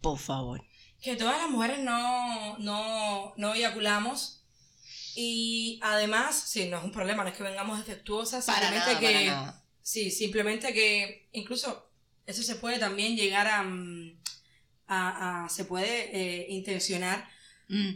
[0.00, 0.64] Por favor.
[1.02, 4.39] que todas las mujeres no, no, no eyaculamos.
[5.16, 9.00] Y además, sí, no es un problema, no es que vengamos defectuosas, Para simplemente nada,
[9.00, 9.06] que.
[9.06, 9.64] para nada.
[9.82, 11.90] Sí, simplemente que incluso
[12.26, 14.20] eso se puede también llegar a, mm,
[14.86, 17.28] a, a- se puede eh, intencionar,
[17.68, 17.90] Mm.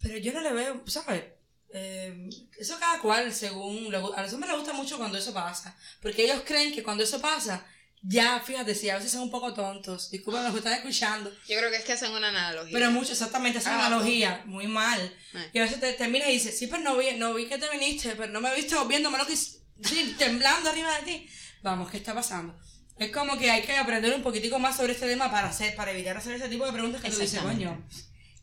[0.00, 1.24] pero yo no le veo, ¿sabes?
[1.72, 5.76] Eh, eso cada cual, según, lo- a los hombres les gusta mucho cuando eso pasa,
[6.00, 7.66] porque ellos creen que cuando eso pasa,
[8.02, 11.58] ya, fíjate, si a veces son un poco tontos, disculpen los que están escuchando, Yo
[11.58, 12.72] creo que es que hacen una analogía.
[12.72, 15.00] pero mucho, exactamente, esa Ah, analogía, muy mal.
[15.34, 15.50] Eh.
[15.52, 17.68] Y a veces te terminas y dices, sí, pero no vi, no vi que te
[17.70, 21.28] viniste, pero no me viste viéndome lo que sí, temblando arriba de ti.
[21.62, 22.58] Vamos, ¿qué está pasando?
[22.98, 25.92] Es como que hay que aprender un poquitico más sobre este tema para hacer, para
[25.92, 27.86] evitar hacer ese tipo de preguntas que tú dices, coño,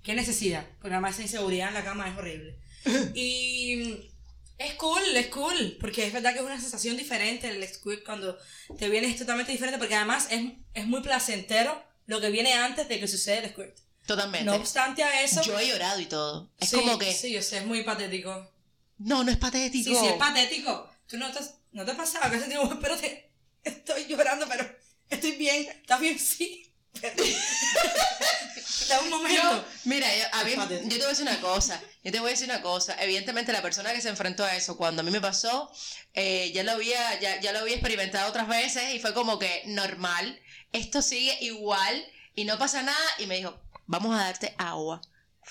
[0.03, 0.65] ¿qué necesidad?
[0.81, 2.57] Porque además esa inseguridad en la cama es horrible.
[3.15, 4.11] y
[4.57, 8.37] es cool, es cool, porque es verdad que es una sensación diferente el squirt cuando
[8.77, 12.87] te viene es totalmente diferente, porque además es, es muy placentero lo que viene antes
[12.87, 13.77] de que suceda el squirt.
[14.05, 14.45] Totalmente.
[14.45, 16.51] No obstante a eso, Yo he llorado y todo.
[16.59, 17.11] Es Sí, como que.
[17.11, 18.51] Sí, yo sé, es muy patético.
[18.99, 19.89] No, no es patético.
[19.89, 20.89] Sí, sí, es patético.
[21.07, 23.31] Tú no te, has- no te ha pasado que has sentido, pero te,
[23.63, 24.63] estoy llorando, pero
[25.09, 25.67] estoy bien.
[25.67, 26.19] ¿Estás bien?
[26.19, 26.64] Sí.
[28.89, 29.41] Da un momento.
[29.41, 32.27] Yo, mira, yo, a mí- yo te voy a decir una cosa, yo te voy
[32.27, 35.09] a decir una cosa, evidentemente la persona que se enfrentó a eso cuando a mí
[35.11, 35.71] me pasó,
[36.13, 39.63] eh, ya lo había, ya, ya lo había experimentado otras veces y fue como que
[39.65, 40.39] normal,
[40.71, 42.05] esto sigue igual
[42.35, 43.05] y no pasa nada.
[43.17, 45.01] Y me dijo, vamos a darte agua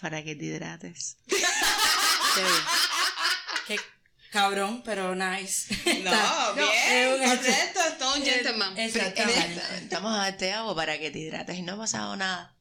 [0.00, 1.16] para que te hidrates.
[3.66, 3.78] Qué
[4.35, 5.73] cabrón, pero nice.
[6.05, 7.23] No, bien.
[7.23, 8.77] es correcto, es todo un gentleman.
[8.79, 9.62] Exactamente.
[9.92, 12.55] Vamos a darte agua para que te hidrates y no ha pasado nada.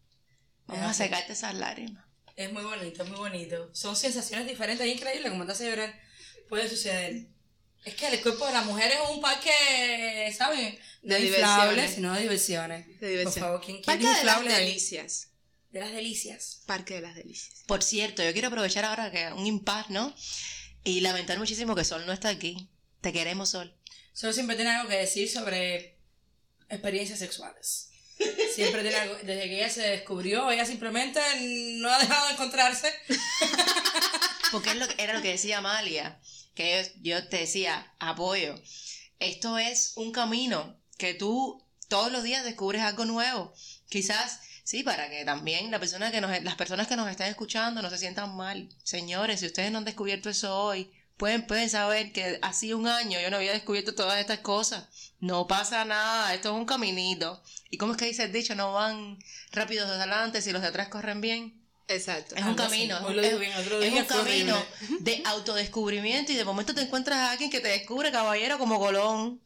[0.67, 0.93] Vamos a Ajá.
[0.93, 2.05] secarte esas lágrimas.
[2.35, 3.69] Es muy bonito, es muy bonito.
[3.73, 5.93] Son sensaciones diferentes, es increíble como te hace llorar.
[6.47, 7.27] Puede suceder.
[7.83, 10.59] Es que el cuerpo de la mujer es un parque, ¿sabes?
[10.59, 11.95] De No inflables, diversiones.
[11.95, 12.99] sino de diversiones.
[13.01, 13.33] De diversión.
[13.33, 15.27] Por favor, ¿quién, quién Parque de las delicias.
[15.69, 16.61] De las delicias.
[16.65, 17.63] Parque de las delicias.
[17.67, 20.13] Por cierto, yo quiero aprovechar ahora que un impas, ¿no?
[20.83, 22.69] Y lamentar muchísimo que Sol no está aquí.
[23.01, 23.75] Te queremos, Sol.
[24.13, 25.97] Solo siempre tiene algo que decir sobre
[26.69, 27.89] experiencias sexuales.
[28.53, 31.19] Siempre tiene algo, desde que ella se descubrió, ella simplemente
[31.79, 32.93] no ha dejado de encontrarse.
[34.51, 36.19] Porque es lo que- era lo que decía Amalia,
[36.53, 38.55] que yo, yo te decía, apoyo.
[39.19, 43.53] Esto es un camino que tú todos los días descubres algo nuevo.
[43.89, 47.81] Quizás, sí, para que también la persona que nos, las personas que nos están escuchando
[47.81, 48.69] no se sientan mal.
[48.83, 53.19] Señores, si ustedes no han descubierto eso hoy, pueden, pueden saber que hace un año
[53.19, 54.87] yo no había descubierto todas estas cosas.
[55.19, 57.41] No pasa nada, esto es un caminito.
[57.69, 58.55] ¿Y cómo es que dice el dicho?
[58.55, 59.19] No van
[59.51, 61.63] rápidos de adelante si los de atrás corren bien.
[61.87, 62.35] Exacto.
[62.35, 62.87] Es un así.
[62.87, 63.09] camino.
[63.09, 64.65] Es, dijo bien, otro es un camino
[64.99, 69.41] de autodescubrimiento y de momento te encuentras a alguien que te descubre, caballero, como Colón.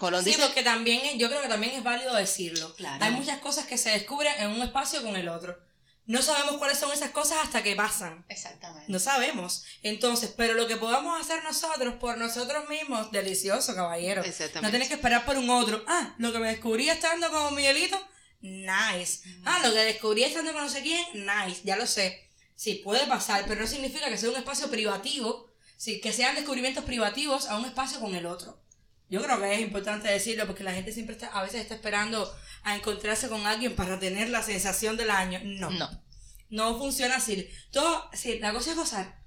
[0.00, 2.74] Colón Sí, dice, porque también, yo creo que también es válido decirlo.
[2.74, 3.04] Claro.
[3.04, 5.56] Hay muchas cosas que se descubren en un espacio con el otro.
[6.06, 8.24] No sabemos cuáles son esas cosas hasta que pasan.
[8.28, 8.90] Exactamente.
[8.90, 9.64] No sabemos.
[9.82, 14.24] Entonces, pero lo que podamos hacer nosotros por nosotros mismos, delicioso, caballero.
[14.24, 14.62] Exactamente.
[14.62, 15.84] No tienes que esperar por un otro.
[15.86, 17.96] Ah, lo que me descubrí estando con Miguelito,
[18.40, 19.20] nice.
[19.44, 21.60] Ah, lo que descubrí estando con no sé quién, nice.
[21.62, 22.26] Ya lo sé.
[22.56, 26.84] Sí, puede pasar, pero no significa que sea un espacio privativo, sí, que sean descubrimientos
[26.84, 28.58] privativos a un espacio con el otro.
[29.10, 32.32] Yo creo que es importante decirlo porque la gente siempre está, a veces está esperando
[32.62, 35.40] a encontrarse con alguien para tener la sensación del año.
[35.42, 35.70] No.
[35.70, 36.02] No.
[36.48, 37.48] No funciona así.
[37.72, 39.20] Todo, sí, la cosa es gozar.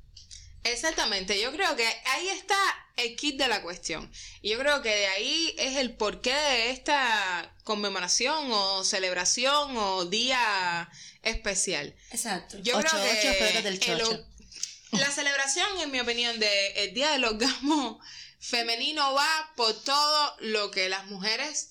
[0.64, 2.56] Exactamente, yo creo que ahí está
[2.96, 4.10] el kit de la cuestión.
[4.42, 10.06] Y yo creo que de ahí es el porqué de esta conmemoración o celebración o
[10.06, 10.90] día
[11.22, 11.94] especial.
[12.12, 12.60] Exacto.
[12.60, 14.26] Yo Ocho, creo que ocho, del el
[15.00, 18.00] la celebración, en mi opinión, de el Día del Orgasmo
[18.48, 21.70] Femenino va por todo lo que las mujeres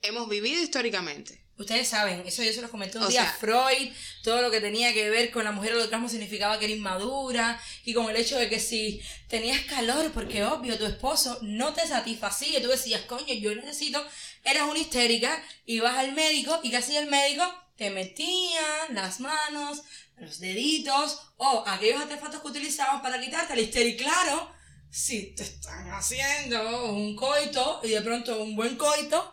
[0.00, 1.44] hemos vivido históricamente.
[1.58, 3.22] Ustedes saben, eso yo se los comenté un O día.
[3.22, 6.64] sea- Freud, todo lo que tenía que ver con la mujer el orgasmo significaba que
[6.64, 11.38] era inmadura y con el hecho de que si tenías calor, porque obvio tu esposo
[11.42, 14.02] no te satisfacía, tú decías, coño, yo necesito,
[14.42, 17.44] eras una histérica, ibas al médico y ¿qué hacía el médico?
[17.76, 19.82] Te metía las manos,
[20.16, 23.92] los deditos o aquellos artefactos que utilizaban para quitarte la histeria.
[23.92, 24.55] Y claro,
[24.96, 29.32] si te están haciendo un coito y de pronto un buen coito,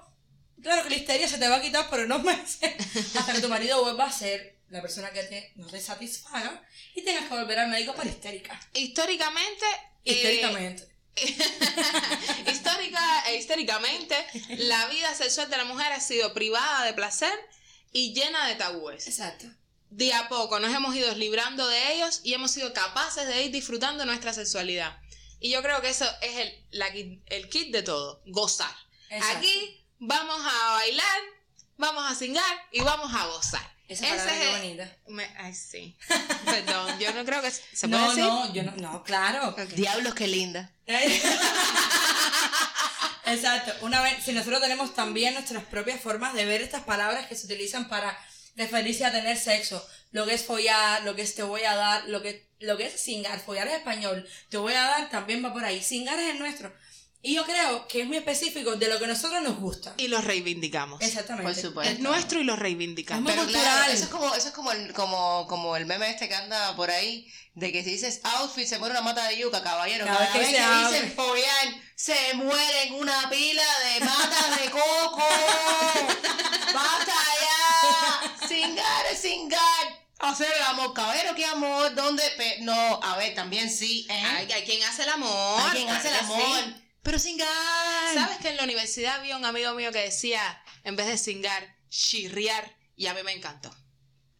[0.62, 2.74] Claro que la histeria se te va a quitar por unos meses
[3.20, 6.64] hasta que tu marido vuelva a ser la persona que te, no te satisfaga
[6.96, 8.58] y tengas que volver al médico para histérica.
[8.74, 9.66] Históricamente.
[10.06, 10.88] eh, Histéricamente.
[12.52, 14.16] histórica e históricamente,
[14.58, 17.34] la vida sexual de la mujer ha sido privada de placer
[17.92, 19.06] y llena de tabúes.
[19.08, 19.46] Exacto.
[19.90, 23.52] De a poco nos hemos ido librando de ellos y hemos sido capaces de ir
[23.52, 24.98] disfrutando nuestra sexualidad.
[25.44, 28.74] Y yo creo que eso es el, la el kit de todo, gozar.
[29.10, 29.38] Exacto.
[29.40, 31.20] Aquí vamos a bailar,
[31.76, 33.74] vamos a singar y vamos a gozar.
[33.90, 34.98] Esa Ese palabra es qué bonita.
[35.08, 35.98] Me- ay, sí.
[36.46, 38.24] Perdón, yo no creo que se puede No, decir.
[38.24, 39.54] no, yo no, no, claro.
[39.76, 40.72] Diablos, qué linda.
[43.26, 43.74] Exacto.
[43.82, 47.46] Una vez, si nosotros tenemos también nuestras propias formas de ver estas palabras que se
[47.48, 48.18] utilizan para
[48.56, 52.04] referirse a tener sexo, lo que es follar, lo que es te voy a dar,
[52.08, 55.52] lo que, lo que es singar, follar es español, te voy a dar también va
[55.54, 56.74] por ahí, singar es el nuestro.
[57.26, 59.94] Y yo creo que es muy específico de lo que a nosotros nos gusta.
[59.96, 61.00] Y los reivindicamos.
[61.02, 61.54] Exactamente.
[61.54, 61.94] Por supuesto.
[61.94, 63.20] Es nuestro y lo reivindicamos.
[63.20, 63.64] Es muy Pero cultural.
[63.78, 66.76] claro, eso es como, eso es como el, como, como el meme este que anda
[66.76, 70.06] por ahí, de que si dices outfit se muere una mata de yuca, caballero.
[70.06, 70.96] Cada Cada, vez vez que que, se abre.
[71.02, 75.24] dicen follar, se mueren una pila de matas de coco.
[76.74, 77.14] ¡Basta
[78.50, 78.56] ya!
[78.68, 80.04] Singar es singar.
[80.20, 80.94] Hacer el amor,
[81.36, 81.94] ¿qué amor?
[81.96, 82.24] ¿Dónde?
[82.38, 84.14] Pe- no, a ver, también sí, ¿eh?
[84.14, 85.62] Hay, hay quien hace el amor.
[85.62, 86.40] Hay quien hace el amor.
[86.64, 86.76] sí.
[87.02, 87.48] Pero singar.
[88.14, 91.76] ¿Sabes que en la universidad había un amigo mío que decía, en vez de singar,
[91.90, 92.74] chirriar?
[92.96, 93.76] Y a mí me encantó.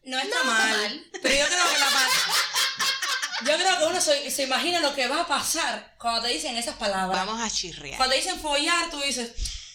[0.04, 1.06] No está, No está mal, mal.
[1.22, 5.22] Pero yo creo que la Yo creo que uno se, se imagina lo que va
[5.22, 7.26] a pasar cuando te dicen esas palabras.
[7.26, 7.98] Vamos a chirriar.
[7.98, 9.32] Cuando dicen follar, tú dices,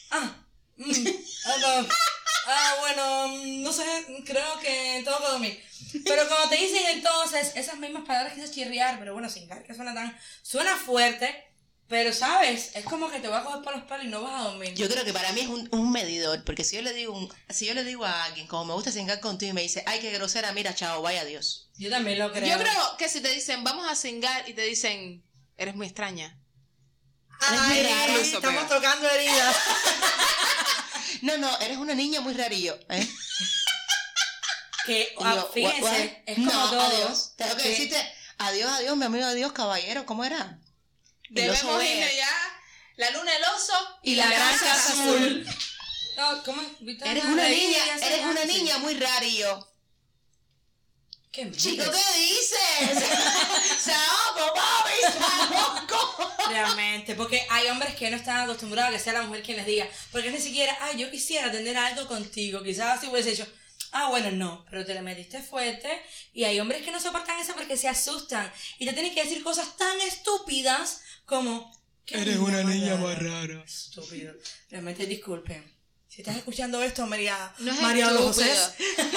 [0.10, 0.32] ah,
[0.78, 0.92] mm,
[2.50, 3.84] ah, no, bueno, mm, no sé,
[4.26, 5.64] creo que tengo que dormir.
[6.06, 9.74] Pero cuando te dicen entonces esas mismas palabras que es chirriar, pero bueno, sin que
[9.74, 11.46] suena tan, suena fuerte,
[11.88, 14.40] pero sabes, es como que te va a coger por los pelos y no vas
[14.42, 14.76] a dormir.
[14.76, 17.34] Yo creo que para mí es un, un medidor, porque si yo le digo un-
[17.50, 20.00] si yo le digo a alguien, como me gusta singar contigo y me dice, ay,
[20.00, 21.70] qué grosera, mira, chao, vaya Dios.
[21.78, 22.48] Yo también lo creo.
[22.48, 25.24] Yo creo que si te dicen, vamos a singar, y te dicen,
[25.58, 26.38] eres muy extraña.
[27.42, 28.82] Ay, Incluso estamos peor.
[28.82, 29.56] tocando heridas.
[31.22, 33.08] No, no, eres una niña muy rarillo, ¿eh?
[34.86, 36.10] Que, ah, yo, fíjense, "What, what?".
[36.26, 36.82] es como no, todo.
[36.82, 37.34] adiós.
[37.36, 40.58] Tengo que que- decirte, adiós, adiós, mi amigo, adiós, caballero, ¿cómo era?
[41.30, 42.30] Debemos irnos ya.
[42.96, 45.46] La luna, el oso Y la granja azul.
[46.18, 46.62] No, ¿cómo?
[47.06, 49.68] Eres una niña, eres una niña muy rarillo.
[51.32, 52.06] ¿Qué Chico, dices?
[52.80, 53.10] ¿qué dices?
[53.80, 55.20] ¡Saoco, papi!
[55.20, 56.50] ¡Saoco!
[56.50, 59.68] Realmente, porque hay hombres que no están acostumbrados a que sea la mujer quien les
[59.68, 59.88] diga.
[60.12, 62.64] Porque ni siquiera, ay, yo quisiera tener algo contigo.
[62.64, 63.48] Quizás así hubiese dicho,
[63.92, 66.02] ah, bueno, no, pero te le metiste fuerte.
[66.34, 68.52] Y hay hombres que no soportan eso porque se asustan.
[68.80, 71.72] Y te tienen que decir cosas tan estúpidas como,
[72.06, 72.18] "Qué
[72.98, 73.64] más rara.
[73.64, 74.34] Estúpido.
[74.72, 75.79] Realmente disculpen.
[76.10, 78.28] Si estás escuchando esto, María, No es María estúpido.
[78.28, 78.52] José.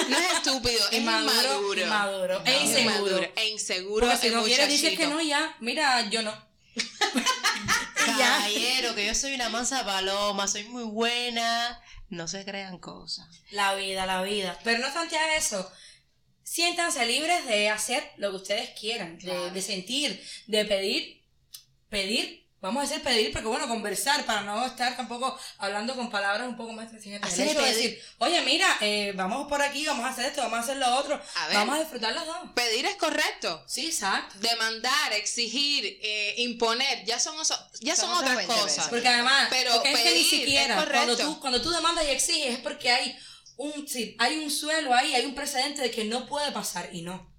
[0.09, 1.81] No es estúpido, es Inmaduro, inmaduro.
[1.81, 3.31] inmaduro, e inseguro.
[3.35, 4.07] E inseguro.
[4.07, 5.55] Porque si no quieres dices que no, ya.
[5.59, 6.31] Mira, yo no.
[8.05, 11.81] Caballero, que yo soy una mansa paloma, soy muy buena.
[12.09, 13.27] No se crean cosas.
[13.51, 14.59] La vida, la vida.
[14.63, 15.69] Pero no obstante a eso,
[16.43, 21.23] siéntanse libres de hacer lo que ustedes quieran, de, de sentir, de pedir,
[21.89, 26.47] pedir, vamos a decir pedir, porque bueno, conversar para no estar tampoco hablando con palabras
[26.47, 26.91] un poco más.
[26.91, 27.61] El Hacer pedir.
[27.75, 30.95] decir, oye, mira, eh, vamos por aquí, vamos a hacer esto, vamos a hacer lo
[30.95, 31.57] otro, A ver.
[31.57, 32.37] vamos a disfrutar los dos.
[32.55, 33.63] Pedir es correcto.
[33.67, 34.35] Sí, exacto.
[34.39, 38.77] Demandar, exigir, eh, imponer, ya son, oso- ya son, Son otras otras 20 cosas.
[38.77, 38.89] veces.
[38.89, 42.09] Porque además, Pero porque es que ni siquiera, es cuando tú, cuando tú demandas y
[42.11, 43.15] exiges es porque hay
[43.57, 47.01] un, sí, hay un suelo ahí, hay un precedente de que no puede pasar y
[47.01, 47.29] no.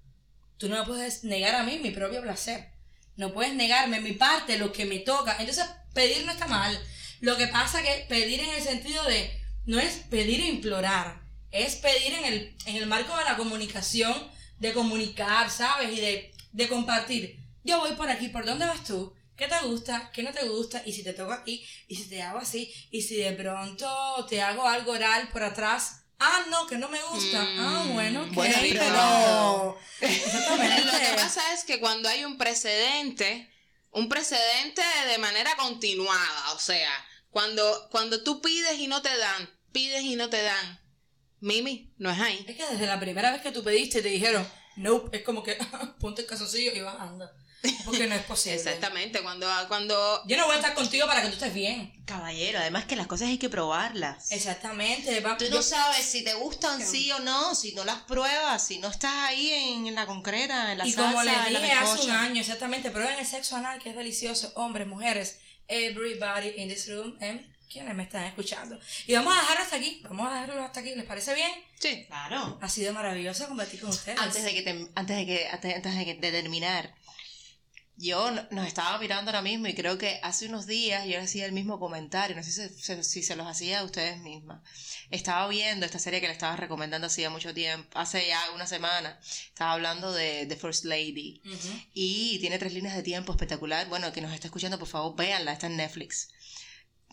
[0.57, 2.74] Tú no me puedes negar a mí mi propio placer.
[3.17, 5.37] No puedes negarme mi parte, lo que me toca.
[5.39, 6.77] Entonces, pedir no está mal.
[7.21, 9.31] Lo que pasa que pedir en el sentido de,
[9.65, 14.13] no es pedir e implorar, es pedir en el, en el marco de la comunicación,
[14.59, 15.97] de comunicar, ¿sabes?
[15.97, 17.39] Y de, de compartir.
[17.63, 19.13] Yo voy por aquí, ¿por dónde vas tú?
[19.35, 20.11] ¿Qué te gusta?
[20.13, 20.81] ¿Qué no te gusta?
[20.85, 24.41] Y si te toco aquí, y si te hago así, y si de pronto te
[24.41, 26.04] hago algo oral por atrás.
[26.19, 27.41] Ah, no, que no me gusta.
[27.41, 29.77] ah, Mm, bueno, ok, bueno, pero...
[29.99, 30.85] pero-.
[30.85, 33.51] Lo que pasa es que cuando hay un precedente,
[33.91, 36.89] un precedente de manera continuada, o sea,
[37.29, 40.79] cuando, cuando tú pides y no te dan, pides y no te dan,
[41.41, 42.45] Mimi, no es ahí.
[42.47, 44.47] Es que desde la primera vez que tú pediste te dijeron,
[44.77, 45.57] no, es como que
[45.99, 47.31] ponte el calzoncillo y vas anda.
[47.85, 48.57] Porque no es posible.
[48.57, 51.91] Exactamente, cuando, cuando Yo no voy a estar contigo para que tú estés bien.
[52.05, 54.31] Caballero, además que las cosas hay que probarlas.
[54.31, 55.19] Exactamente.
[55.21, 58.65] va- Tú yo- no sabes si te gustan sí o no, si no las pruebas,
[58.65, 61.59] si no estás ahí en, la concreta, en la y salsa, como les en la
[61.59, 64.51] dije hace un año, exactamente, prueben el sexo anal, que es delicioso.
[64.55, 67.45] Hombres, mujeres, everybody in this room, ¿eh?
[67.69, 68.79] quienes me están escuchando.
[69.07, 69.99] Y vamos a dejarlo hasta aquí.
[70.03, 70.95] Vamos a dejarlo hasta aquí.
[70.95, 71.51] ¿Les parece bien?
[71.79, 72.57] sí, Claro.
[72.61, 74.17] Ha sido maravilloso compartir con ustedes.
[74.19, 76.93] Antes de que te- antes de que antes, antes de, que- de terminar,
[77.97, 81.51] yo nos estaba mirando ahora mismo y creo que hace unos días yo hacía el
[81.53, 84.61] mismo comentario, no sé si, se- si se los hacía a ustedes mismas.
[85.11, 89.19] Estaba viendo esta serie que le estaba recomendando hacía mucho tiempo, hace ya una semana.
[89.47, 91.41] Estaba hablando de The First Lady
[91.93, 93.87] y tiene tres líneas de tiempo espectacular.
[93.87, 96.29] Bueno, que nos está escuchando, por favor, véanla, está en Netflix.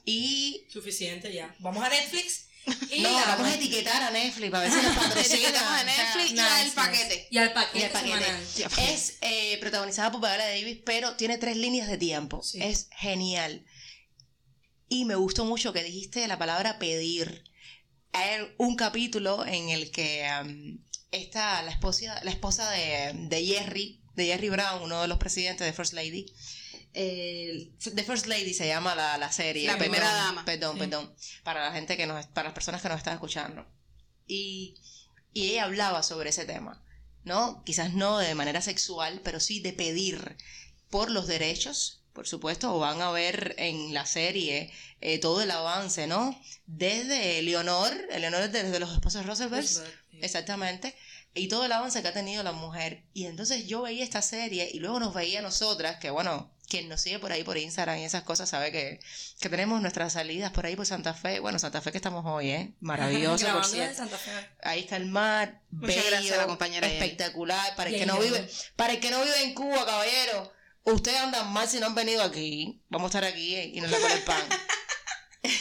[0.05, 1.55] Y Suficiente ya.
[1.61, 2.47] Vamos a Netflix.
[2.91, 5.35] Y no, la- vamos a etiquetar a Netflix para ver si nos patrocina.
[5.35, 6.77] etiquetamos a O sea, Netflix y nice, al nice.
[6.77, 7.29] paquete.
[7.31, 7.91] Y al paquete.
[8.57, 8.81] y.
[8.83, 12.43] Es eh, protagonizada por Viola Davis, pero tiene tres líneas de tiempo.
[12.43, 12.63] Sí.
[12.63, 13.65] Es genial.
[14.89, 17.45] Y me gustó mucho que dijiste la palabra pedir.
[18.13, 20.79] Hay un capítulo en el que um,
[21.11, 25.67] está la esposa, la esposa de, de Jerry, de Jerry Brown, uno de los presidentes
[25.67, 26.27] de First Lady.
[26.95, 29.67] Eh, The First Lady se llama la, la serie.
[29.67, 30.45] La primera Perdón, dama.
[30.45, 31.15] Perdón, perdón.
[31.43, 33.67] Para la gente que nos, para las personas que nos están escuchando.
[34.27, 34.77] Y,
[35.33, 36.85] y ella hablaba sobre ese tema,
[37.25, 37.63] ¿no?
[37.65, 40.37] Quizás no de manera sexual, pero sí de pedir
[40.91, 44.71] por los derechos, por supuesto, van a ver en la serie
[45.01, 46.39] eh, todo el avance, ¿no?
[46.67, 49.71] Desde Leonor, Leonor es desde los esposos Roosevelt,
[50.21, 50.95] exactamente,
[51.35, 53.05] y todo el avance que ha tenido la mujer.
[53.15, 56.89] Y entonces yo veía esta serie y luego nos veía a nosotras, que bueno, quien
[56.89, 58.99] nos sigue por ahí por Instagram y esas cosas sabe que,
[59.41, 61.39] que tenemos nuestras salidas por ahí por Santa Fe.
[61.39, 62.73] Bueno, Santa Fe que estamos hoy, ¿eh?
[62.81, 63.95] Maravilloso, por cierto.
[63.95, 64.31] Santa Fe.
[64.63, 67.77] Ahí está el mar, Muchas bello, gracias a la compañera espectacular.
[67.77, 70.51] Para el que no vive, para el que no vive en Cuba, caballero,
[70.85, 72.81] ustedes andan mal si no han venido aquí.
[72.89, 74.43] Vamos a estar aquí eh, y nos le el pan.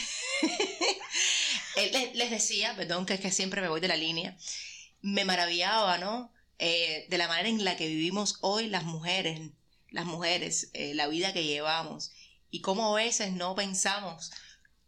[1.74, 4.36] Eh, les, les decía, perdón, que es que siempre me voy de la línea.
[5.00, 6.30] Me maravillaba, ¿no?
[6.58, 9.40] Eh, de la manera en la que vivimos hoy las mujeres,
[9.92, 12.10] las mujeres, eh, la vida que llevamos
[12.50, 14.30] y cómo a veces no pensamos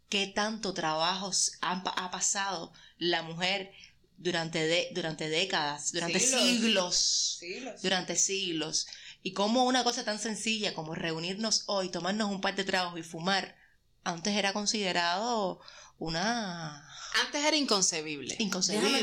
[0.09, 1.31] qué tanto trabajo
[1.61, 3.71] ha, ha pasado la mujer
[4.17, 6.41] durante, de- durante décadas, durante Siglos.
[6.43, 7.81] siglos, Siglos.
[7.81, 8.87] durante siglos.
[9.23, 13.03] Y cómo una cosa tan sencilla como reunirnos hoy, tomarnos un par de tragos y
[13.03, 13.55] fumar,
[14.03, 15.59] antes era considerado
[15.97, 16.87] una
[17.23, 18.35] Antes era inconcebible.
[18.39, 18.99] inconcebible.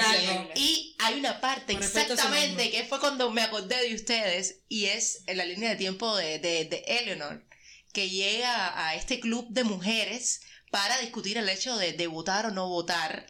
[0.00, 0.50] Algo.
[0.54, 5.36] Y hay una parte exactamente que fue cuando me acordé de ustedes y es en
[5.38, 7.44] la línea de tiempo de, de, de Eleanor,
[7.92, 12.50] que llega a este club de mujeres para discutir el hecho de, de votar o
[12.52, 13.26] no votar,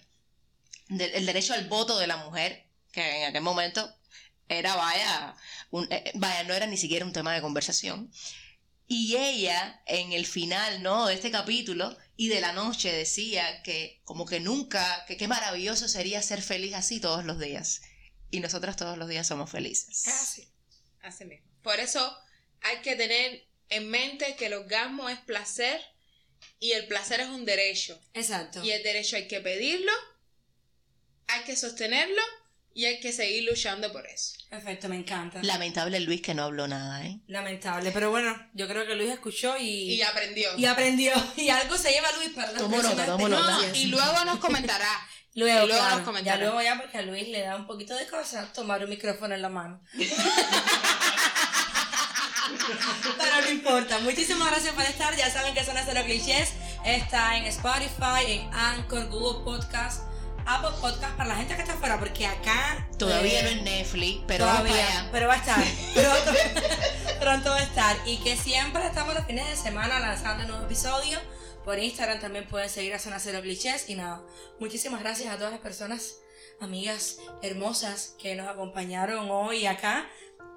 [0.91, 3.91] el derecho al voto de la mujer, que en aquel momento
[4.49, 5.35] era, vaya,
[5.71, 8.13] un- eh, vaya, no era ni siquiera un tema de conversación.
[8.87, 11.07] Y ella, en el final, ¿no?
[11.07, 15.89] De este capítulo y de la noche decía que como que nunca, que qué maravilloso
[15.89, 17.81] sería ser feliz así todos los días.
[18.31, 20.05] Y nosotras todos los días somos felices.
[20.07, 20.47] Ah, sí.
[21.01, 21.51] Así mismo.
[21.63, 22.15] Por eso
[22.61, 25.81] hay que tener en mente que el orgasmo es placer
[26.59, 27.99] y el placer es un derecho.
[28.13, 28.63] Exacto.
[28.63, 29.93] Y el derecho hay que pedirlo,
[31.27, 32.23] hay que sostenerlo
[32.75, 34.35] y hay que seguir luchando por eso.
[34.49, 35.41] Perfecto, me encanta.
[35.43, 37.19] Lamentable Luis que no habló nada, ¿eh?
[37.27, 40.57] Lamentable, pero bueno, yo creo que Luis escuchó y, Y aprendió.
[40.57, 41.13] y aprendió.
[41.37, 43.51] Y algo se lleva Luis para la Tomo próxima nota, tomo nota.
[43.69, 44.89] No, y luego nos comentará.
[45.37, 46.37] Luego, y luego claro, nos comentará.
[46.39, 49.33] ya luego ya porque a Luis le da un poquito de cosa tomar un micrófono
[49.33, 49.81] en la mano.
[53.17, 53.99] Pero no importa.
[54.01, 55.15] Muchísimas gracias por estar.
[55.17, 56.53] Ya saben que son cero clichés.
[56.85, 60.03] Está en Spotify, en Anchor, Google Podcast,
[60.55, 64.25] Apple Podcast para la gente que está afuera, porque acá Todavía eh, no en Netflix,
[64.27, 65.09] pero vamos para Todavía, allá.
[65.13, 65.65] pero va a estar.
[65.95, 66.41] Pronto,
[67.21, 67.97] pronto va a estar.
[68.05, 71.21] Y que siempre estamos los fines de semana lanzando nuevos episodios.
[71.65, 73.89] Por Instagram también pueden seguir a Zona Cero Clichés.
[73.89, 74.23] Y nada,
[74.59, 76.17] muchísimas gracias a todas las personas,
[76.61, 80.11] amigas hermosas que nos acompañaron hoy acá.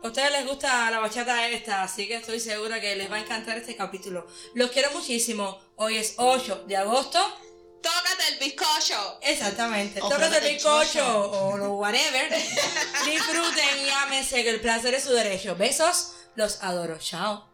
[0.03, 3.19] A ustedes les gusta la bachata esta, así que estoy segura que les va a
[3.19, 4.25] encantar este capítulo.
[4.55, 5.61] Los quiero muchísimo.
[5.75, 7.19] Hoy es 8 de agosto.
[7.84, 9.19] ¡Tócate el bizcocho!
[9.21, 10.01] Exactamente.
[10.01, 12.31] O Tócate el bizcocho o lo whatever.
[13.05, 15.55] Disfruten y ámense que el placer es su derecho.
[15.55, 16.97] Besos, los adoro.
[16.97, 17.52] Chao.